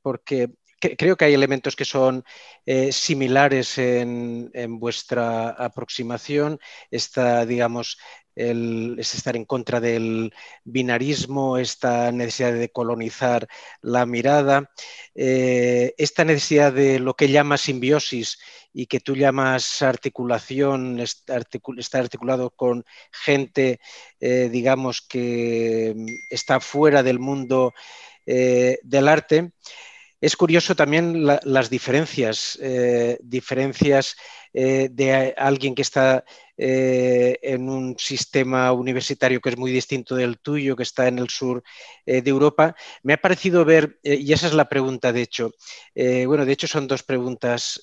[0.00, 0.48] porque
[0.96, 2.24] creo que hay elementos que son
[2.66, 6.58] eh, similares en, en, vuestra aproximación.
[6.90, 7.98] Esta, digamos,
[8.34, 10.32] es estar en contra del
[10.64, 13.46] binarismo, esta necesidad de colonizar
[13.80, 14.70] la mirada,
[15.14, 18.38] eh, esta necesidad de lo que llama simbiosis
[18.72, 21.44] y que tú llamas articulación, estar
[22.00, 23.80] articulado con gente,
[24.20, 25.94] eh, digamos, que
[26.30, 27.74] está fuera del mundo
[28.26, 29.52] eh, del arte.
[30.22, 34.14] Es curioso también la, las diferencias, eh, diferencias
[34.52, 36.24] eh, de alguien que está
[36.56, 41.28] eh, en un sistema universitario que es muy distinto del tuyo, que está en el
[41.28, 41.64] sur
[42.06, 42.76] de Europa.
[43.02, 45.50] Me ha parecido ver, y esa es la pregunta, de hecho,
[45.94, 47.80] bueno, de hecho son dos preguntas.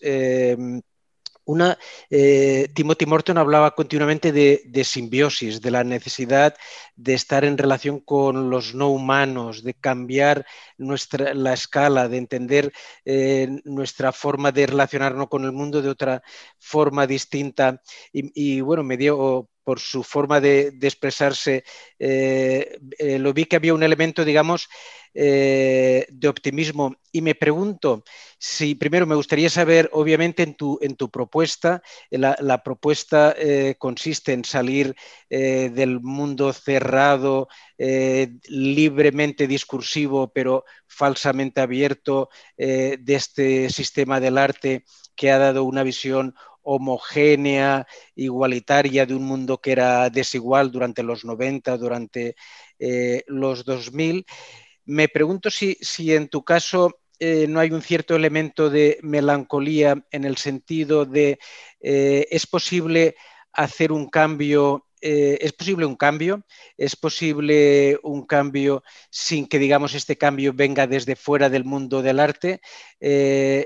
[1.49, 1.79] Una,
[2.11, 6.55] eh, Timothy Morton hablaba continuamente de, simbiosis, de la necesidad
[6.95, 10.45] de estar en relación con los no humanos, de cambiar
[10.77, 12.71] nuestra, la escala, de entender
[13.03, 16.21] eh, nuestra forma de relacionarnos con el mundo de otra
[16.59, 17.81] forma distinta.
[18.13, 21.63] Y bueno, me dio por su forma de, expresarse,
[21.99, 24.67] eh, eh, lo vi que había un elemento, digamos,
[25.13, 26.95] eh, de optimismo.
[27.11, 28.03] Y me pregunto
[28.37, 33.35] si, primero, me gustaría saber, obviamente, en tu, en tu propuesta, la, propuesta
[33.77, 34.95] consiste en salir
[35.29, 45.37] del mundo cerrado, libremente discursivo, pero falsamente abierto de este sistema del arte que ha
[45.37, 46.33] dado una visión
[46.71, 52.35] homogénea, igualitaria de un mundo que era desigual durante los 90, durante
[52.77, 54.25] eh, los 2000.
[54.85, 60.05] Me pregunto si, si en tu caso eh, no hay un cierto elemento de melancolía
[60.11, 61.37] en el sentido de
[61.81, 63.15] eh, es posible
[63.51, 66.45] hacer un cambio eh, ¿es posible un cambio?
[66.77, 72.19] ¿Es posible un cambio sin que, digamos, este cambio venga desde fuera del mundo del
[72.19, 72.59] arte?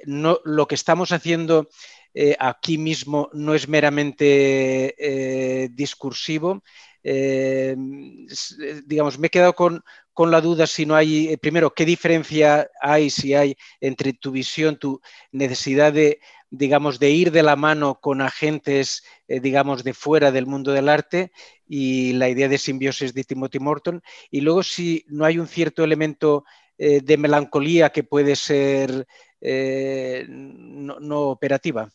[0.05, 1.69] No, lo que estamos haciendo
[2.13, 6.63] eh, aquí mismo no es meramente eh, discursivo.
[7.03, 7.75] Eh,
[8.85, 9.83] digamos, me he quedado con,
[10.13, 14.77] con, la duda si no hay, primero, qué diferencia hay, si hay entre tu visión,
[14.77, 16.19] tu necesidad de,
[16.49, 21.31] digamos, de ir de la mano con agentes, digamos, de fuera del mundo del arte
[21.67, 24.01] y la idea de simbiosis de Timothy Morton.
[24.31, 26.45] Y luego si no hay un cierto elemento
[26.77, 29.07] de melancolía que puede ser
[30.29, 31.89] no operativa.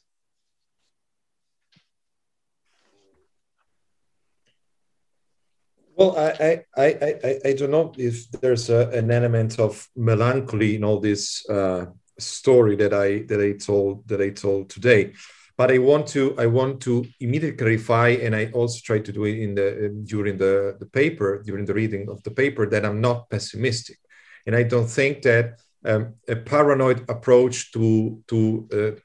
[5.98, 6.84] Well, I, I,
[7.24, 11.86] I, I, don't know if there's a, an element of melancholy in all this uh,
[12.20, 15.14] story that I that I told that I told today,
[15.56, 19.24] but I want to I want to immediately clarify, and I also try to do
[19.24, 23.00] it in the during the, the paper during the reading of the paper that I'm
[23.00, 23.98] not pessimistic,
[24.46, 29.00] and I don't think that um, a paranoid approach to to uh,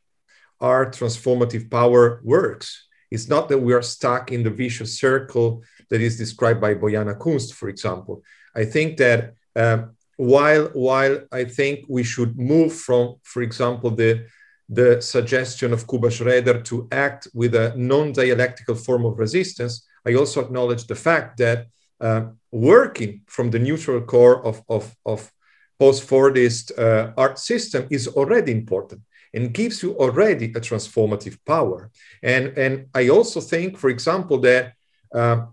[0.64, 2.88] art transformative power works.
[3.10, 7.18] It's not that we are stuck in the vicious circle that is described by Bojana
[7.18, 8.24] Kunst, for example.
[8.56, 9.80] I think that uh,
[10.18, 14.26] while while I think we should move from, for example, the
[14.70, 20.42] the suggestion of Kuba Szreder to act with a non-dialectical form of resistance, I also
[20.42, 21.68] acknowledge the fact that
[22.00, 25.32] uh, working from the neutral core of, of, of
[25.80, 29.02] post-Fordist uh, art system is already important
[29.34, 31.92] and gives you already a transformative power.
[32.22, 34.74] And, and I also think, for example, that
[35.14, 35.48] uh,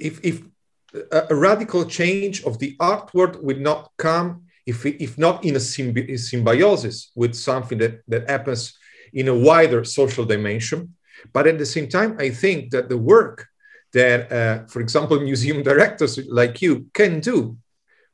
[0.00, 0.42] if, if
[1.12, 5.58] a, radical change of the art world will not come if, if not in a
[5.58, 8.78] symbi- symbiosis with something that, that happens
[9.12, 10.94] in a wider social dimension.
[11.32, 13.46] But at the same time, I think that the work
[13.92, 17.56] that, uh, for example, museum directors like you can do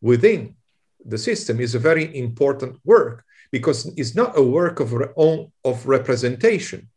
[0.00, 0.56] within
[1.04, 4.92] the system is a very important work because it's not a work of,
[5.64, 6.88] of representation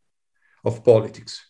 [0.65, 1.48] of politics.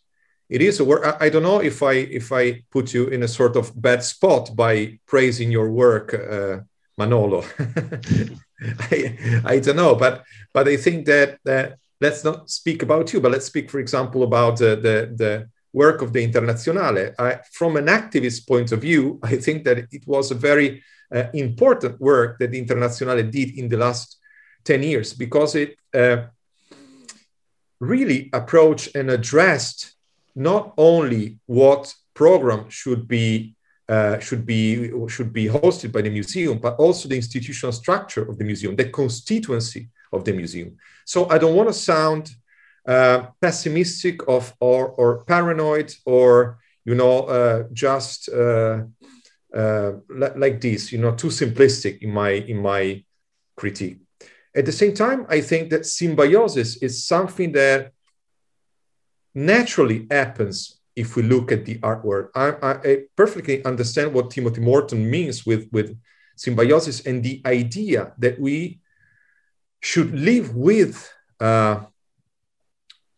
[0.50, 1.18] It is a work.
[1.22, 4.56] I, don't know if I if I put you in a sort of bad spot
[4.56, 6.62] by praising your work, uh,
[6.98, 7.44] Manolo.
[8.92, 10.24] I, I don't know, but
[10.54, 11.38] but I think that
[12.02, 16.02] let's not speak about you, but let's speak, for example, about uh, the the work
[16.02, 17.14] of the Internazionale.
[17.20, 21.26] I, from an activist point of view, I think that it was a very uh,
[21.34, 24.18] important work that the Internazionale did in the last
[24.66, 26.26] 10 years because it uh,
[27.80, 29.96] really approached and addressed
[30.40, 33.56] not only what program should be
[33.88, 38.38] uh, should be should be hosted by the museum, but also the institutional structure of
[38.38, 40.78] the museum, the constituency of the museum.
[41.06, 42.30] So I don't want to sound
[42.88, 48.84] uh, pessimistic of or, or paranoid or you know uh, just uh,
[49.56, 53.04] uh, like this, you know, too simplistic in my in my
[53.56, 54.00] critique.
[54.56, 57.92] At the same time, I think that symbiosis is something that
[59.40, 62.30] naturally happens if we look at the artwork.
[62.36, 65.98] I, I, I, perfectly understand what Timothy Morton means with, with
[66.36, 68.80] symbiosis and the idea that we
[69.82, 71.10] should live with
[71.40, 71.80] uh,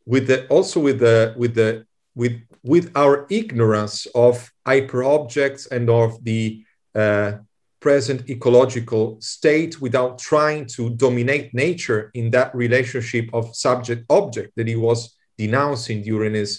[0.06, 1.86] with the also with the with the
[2.16, 7.34] with with our ignorance of hyper objects and of the uh,
[7.80, 14.68] present ecological state without trying to dominate nature in that relationship of subject object that
[14.68, 16.52] he was denouncing during his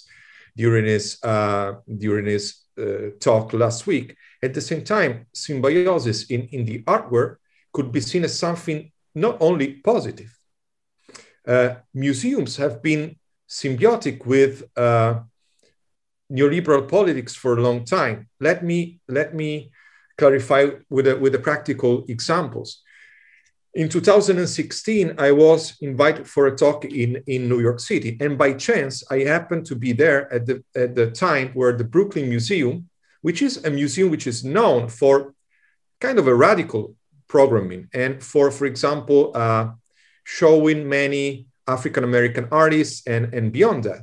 [0.62, 1.68] during his uh,
[2.04, 2.44] during his
[2.82, 4.16] uh, talk last week.
[4.42, 7.36] At the same time, symbiosis in, in the artwork
[7.74, 10.32] could be seen as something not only positive.
[11.46, 13.16] Uh, museums have been
[13.48, 15.14] symbiotic with uh,
[16.30, 18.28] neoliberal politics for a long time.
[18.40, 19.70] Let me let me
[20.16, 22.82] clarify with a, with the practical examples.
[23.74, 28.18] In 2016, I was invited for a talk in, in New York City.
[28.20, 31.84] And by chance, I happened to be there at the, at the time where the
[31.84, 32.90] Brooklyn Museum,
[33.22, 35.34] which is a museum which is known for
[36.02, 36.94] kind of a radical
[37.28, 39.70] programming and for, for example, uh,
[40.24, 44.02] showing many African American artists and, and beyond that.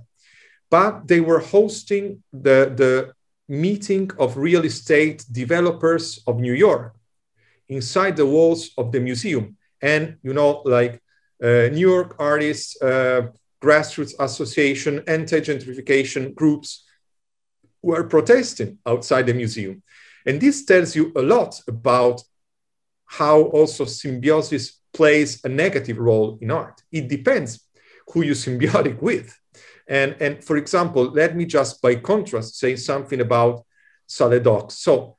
[0.72, 3.14] But they were hosting the, the
[3.48, 6.96] meeting of real estate developers of New York
[7.68, 11.02] inside the walls of the museum and you know like
[11.44, 13.28] uh, new york artists uh,
[13.62, 16.86] grassroots association anti-gentrification groups
[17.82, 19.82] were protesting outside the museum.
[20.26, 22.22] And this tells you a lot about
[23.06, 26.82] how also symbiosis plays a negative role in art.
[26.92, 27.66] It depends
[28.12, 29.36] who you symbiotic with.
[29.88, 33.66] And and for example let me just by contrast say something about
[34.08, 35.18] Sale Docks so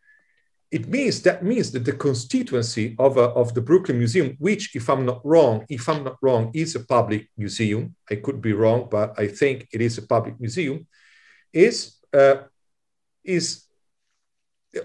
[0.71, 4.89] it means that means that the constituency of, a, of the Brooklyn Museum, which, if
[4.89, 7.97] I'm not wrong, if I'm not wrong, is a public museum.
[8.09, 10.87] I could be wrong, but I think it is a public museum.
[11.53, 12.43] Is uh,
[13.25, 13.65] is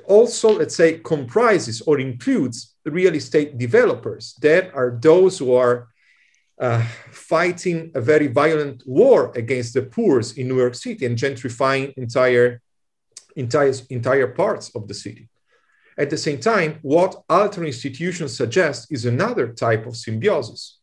[0.05, 5.87] also, let's say, comprises or includes real estate developers that are those who are
[6.59, 11.93] uh, fighting a very violent war against the poor in New York City and gentrifying
[11.97, 12.61] entire
[13.35, 15.29] entire entire parts of the city.
[15.97, 20.79] At the same time, what alter institutions suggest is another type of symbiosis.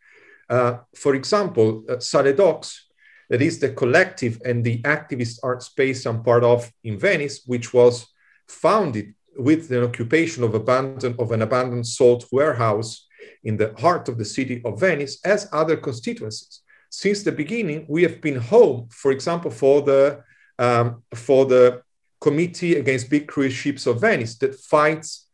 [0.48, 2.89] Uh, for example, uh, Sale Docks,
[3.28, 7.72] that is the collective and the activist art space I'm part of in Venice, which
[7.72, 8.06] was
[8.48, 13.06] founded with the occupation of, abandoned, of an abandoned salt warehouse
[13.44, 16.60] in the heart of the city of Venice, as other constituencies.
[16.90, 20.22] Since the beginning, we have been home, for example, for the
[20.59, 21.82] um, for the
[22.22, 25.26] committee against big cruise ships of Venice that fights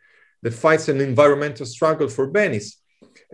[0.43, 2.81] that fights an environmental struggle for Venice.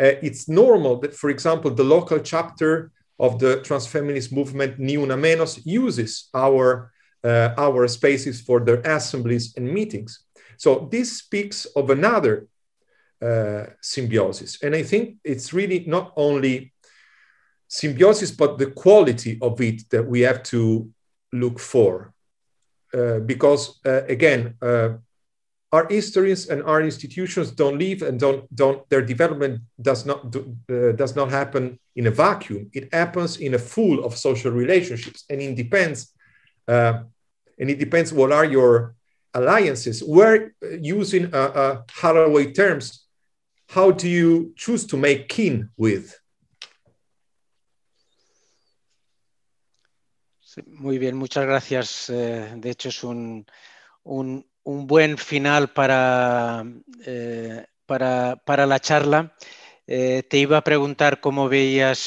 [0.01, 5.17] Uh, it's normal that, for example, the local chapter of the transfeminist movement Ni Una
[5.17, 6.91] Menos uses our
[7.23, 10.25] uh, our spaces for their assemblies and meetings.
[10.57, 12.49] So this speaks of another
[13.23, 16.73] uh, symbiosis, and I think it's really not only
[17.69, 20.91] symbiosis but the quality of it that we have to
[21.33, 22.14] look for
[23.21, 24.91] because uh, again, uh,
[25.73, 30.57] our historians and our institutions don't leave and don't don't their development does not do,
[30.97, 32.71] does not happen in a vacuum.
[32.73, 36.13] It happens in a full of social relationships, and it depends.
[37.61, 38.95] and it depends what are your
[39.35, 40.03] alliances.
[40.03, 43.01] We're using uh, uh, Haraway terms.
[43.69, 46.17] how do you choose to make kin with?
[50.67, 52.11] Muy bien, muchas gracias.
[52.11, 53.47] Eh, de hecho, es un,
[54.05, 56.65] un, un buen final para,
[57.07, 59.35] eh, para, para, la charla.
[59.87, 61.99] Eh, te iba a preguntar cómo veías,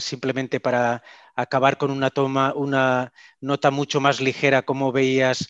[0.00, 1.02] simplemente para
[1.36, 5.48] acabar con una toma, una nota mucho más ligera, cómo veías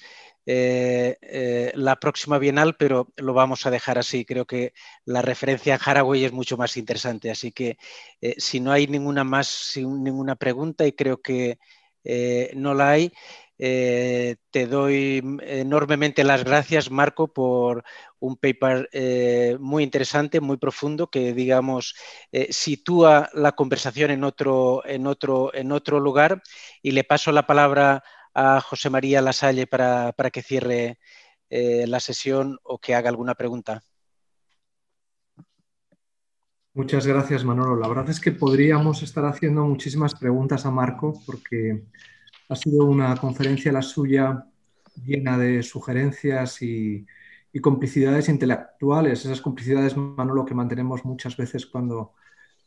[0.52, 4.24] eh, eh, la próxima Bienal, pero lo vamos a dejar así.
[4.24, 4.72] Creo que
[5.04, 7.30] la referencia a Haraway es mucho más interesante.
[7.30, 7.78] Así que
[8.20, 11.58] eh, si no hay ninguna más, ninguna pregunta, y creo que
[12.56, 13.12] no la hay,
[13.56, 17.84] te doy enormemente las gracias, Marco, por
[18.18, 18.88] un paper
[19.60, 21.94] muy interesante, muy profundo, que digamos
[22.48, 26.42] sitúa la conversación en otro, en, otro, en otro lugar.
[26.82, 28.02] Y le paso la palabra
[28.34, 30.98] a José María Lasalle para, para que cierre
[31.48, 33.82] eh, la sesión o que haga alguna pregunta.
[36.72, 37.76] Muchas gracias, Manolo.
[37.76, 41.82] La verdad es que podríamos estar haciendo muchísimas preguntas a Marco porque
[42.48, 44.46] ha sido una conferencia la suya
[45.04, 47.04] llena de sugerencias y,
[47.52, 49.24] y, complicidades intelectuales.
[49.24, 52.14] Esas complicidades, Manolo, que mantenemos muchas veces cuando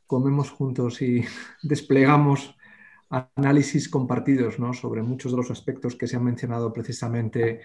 [0.05, 1.23] comemos juntos y
[1.63, 2.55] desplegamos
[3.13, 4.73] análisis compartidos ¿no?
[4.73, 7.61] sobre muchos de los aspectos que se han mencionado precisamente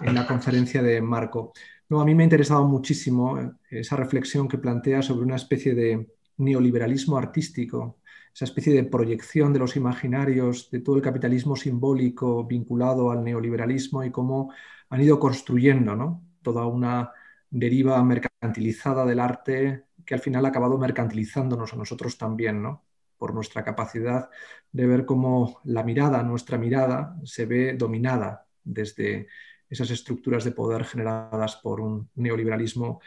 [0.00, 1.52] en la conferencia de Marco.
[1.88, 6.12] No, a mí me ha interesado muchísimo esa reflexión que plantea sobre una especie de
[6.36, 7.98] neoliberalismo artístico,
[8.34, 14.04] esa especie de proyección de los imaginarios de todo el capitalismo simbólico vinculado al neoliberalismo
[14.04, 14.52] y cómo
[14.90, 16.22] han ido construyendo ¿no?
[16.42, 17.10] toda una
[17.50, 22.84] deriva mercantilizada del arte que al final ha acabado mercantilizándonos a nosotros también, ¿no?
[23.18, 24.30] por nuestra capacidad
[24.72, 29.28] de ver cómo la mirada, nuestra mirada, se ve dominada desde
[29.68, 33.00] esas estructuras de poder generadas por un neoliberalismo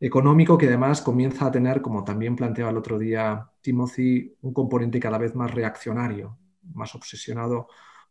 [0.00, 5.00] económico que además comienza a tener, como también planteaba el otro día Timothy, un componente
[5.00, 6.38] cada vez más reaccionario,
[6.74, 7.68] más obsesionado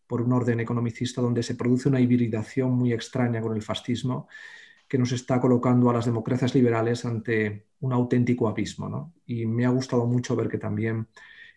[0.08, 4.28] por un orden economicista donde se produce una hibridación muy extraña con el fascismo
[4.88, 8.90] que nos está colocando a las democracias liberales ante un auténtico abismo.
[8.90, 9.14] ¿no?
[9.26, 11.08] Y me ha gustado mucho ver que también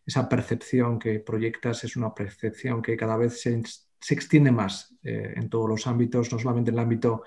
[0.06, 3.60] esa percepción que proyectas es una percepción que cada vez se,
[4.00, 7.24] se extiende más eh, en todos los ámbitos, no solamente en el ámbito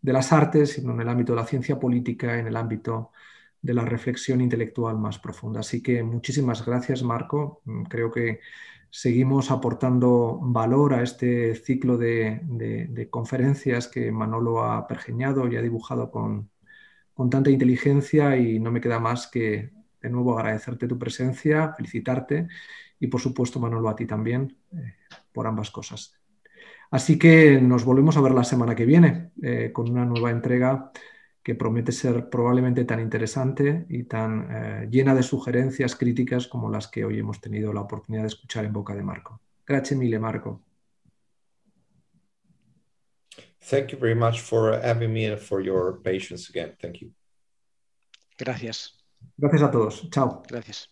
[0.00, 3.12] de las artes, sino en el ámbito de la ciencia política, en el ámbito
[3.62, 5.60] de la reflexión intelectual más profunda.
[5.60, 7.62] Así que muchísimas gracias, Marco.
[7.64, 8.40] Mm, creo que
[8.90, 15.56] seguimos aportando valor a este ciclo de, de, de conferencias que Manolo ha pergeñado y
[15.56, 16.50] ha dibujado con,
[17.14, 22.48] con tanta inteligencia y no me queda más que de nuevo agradecerte tu presencia, felicitarte
[23.00, 24.94] y por supuesto Manolo a ti también eh,
[25.32, 26.14] por ambas cosas.
[26.90, 30.90] Así que nos volvemos a ver la semana que viene eh, con una nueva entrega
[31.42, 36.88] que promete ser probablemente tan interesante y tan eh, llena de sugerencias críticas como las
[36.88, 39.40] que hoy hemos tenido la oportunidad de escuchar en boca de Marco.
[39.66, 40.62] Gracias mille, Marco.
[43.60, 46.74] Thank you very much for having me and for your patience again.
[46.80, 47.12] Thank you.
[48.38, 48.97] Gracias.
[49.36, 50.10] Gracias a todos.
[50.10, 50.42] Chao.
[50.48, 50.90] Gracias.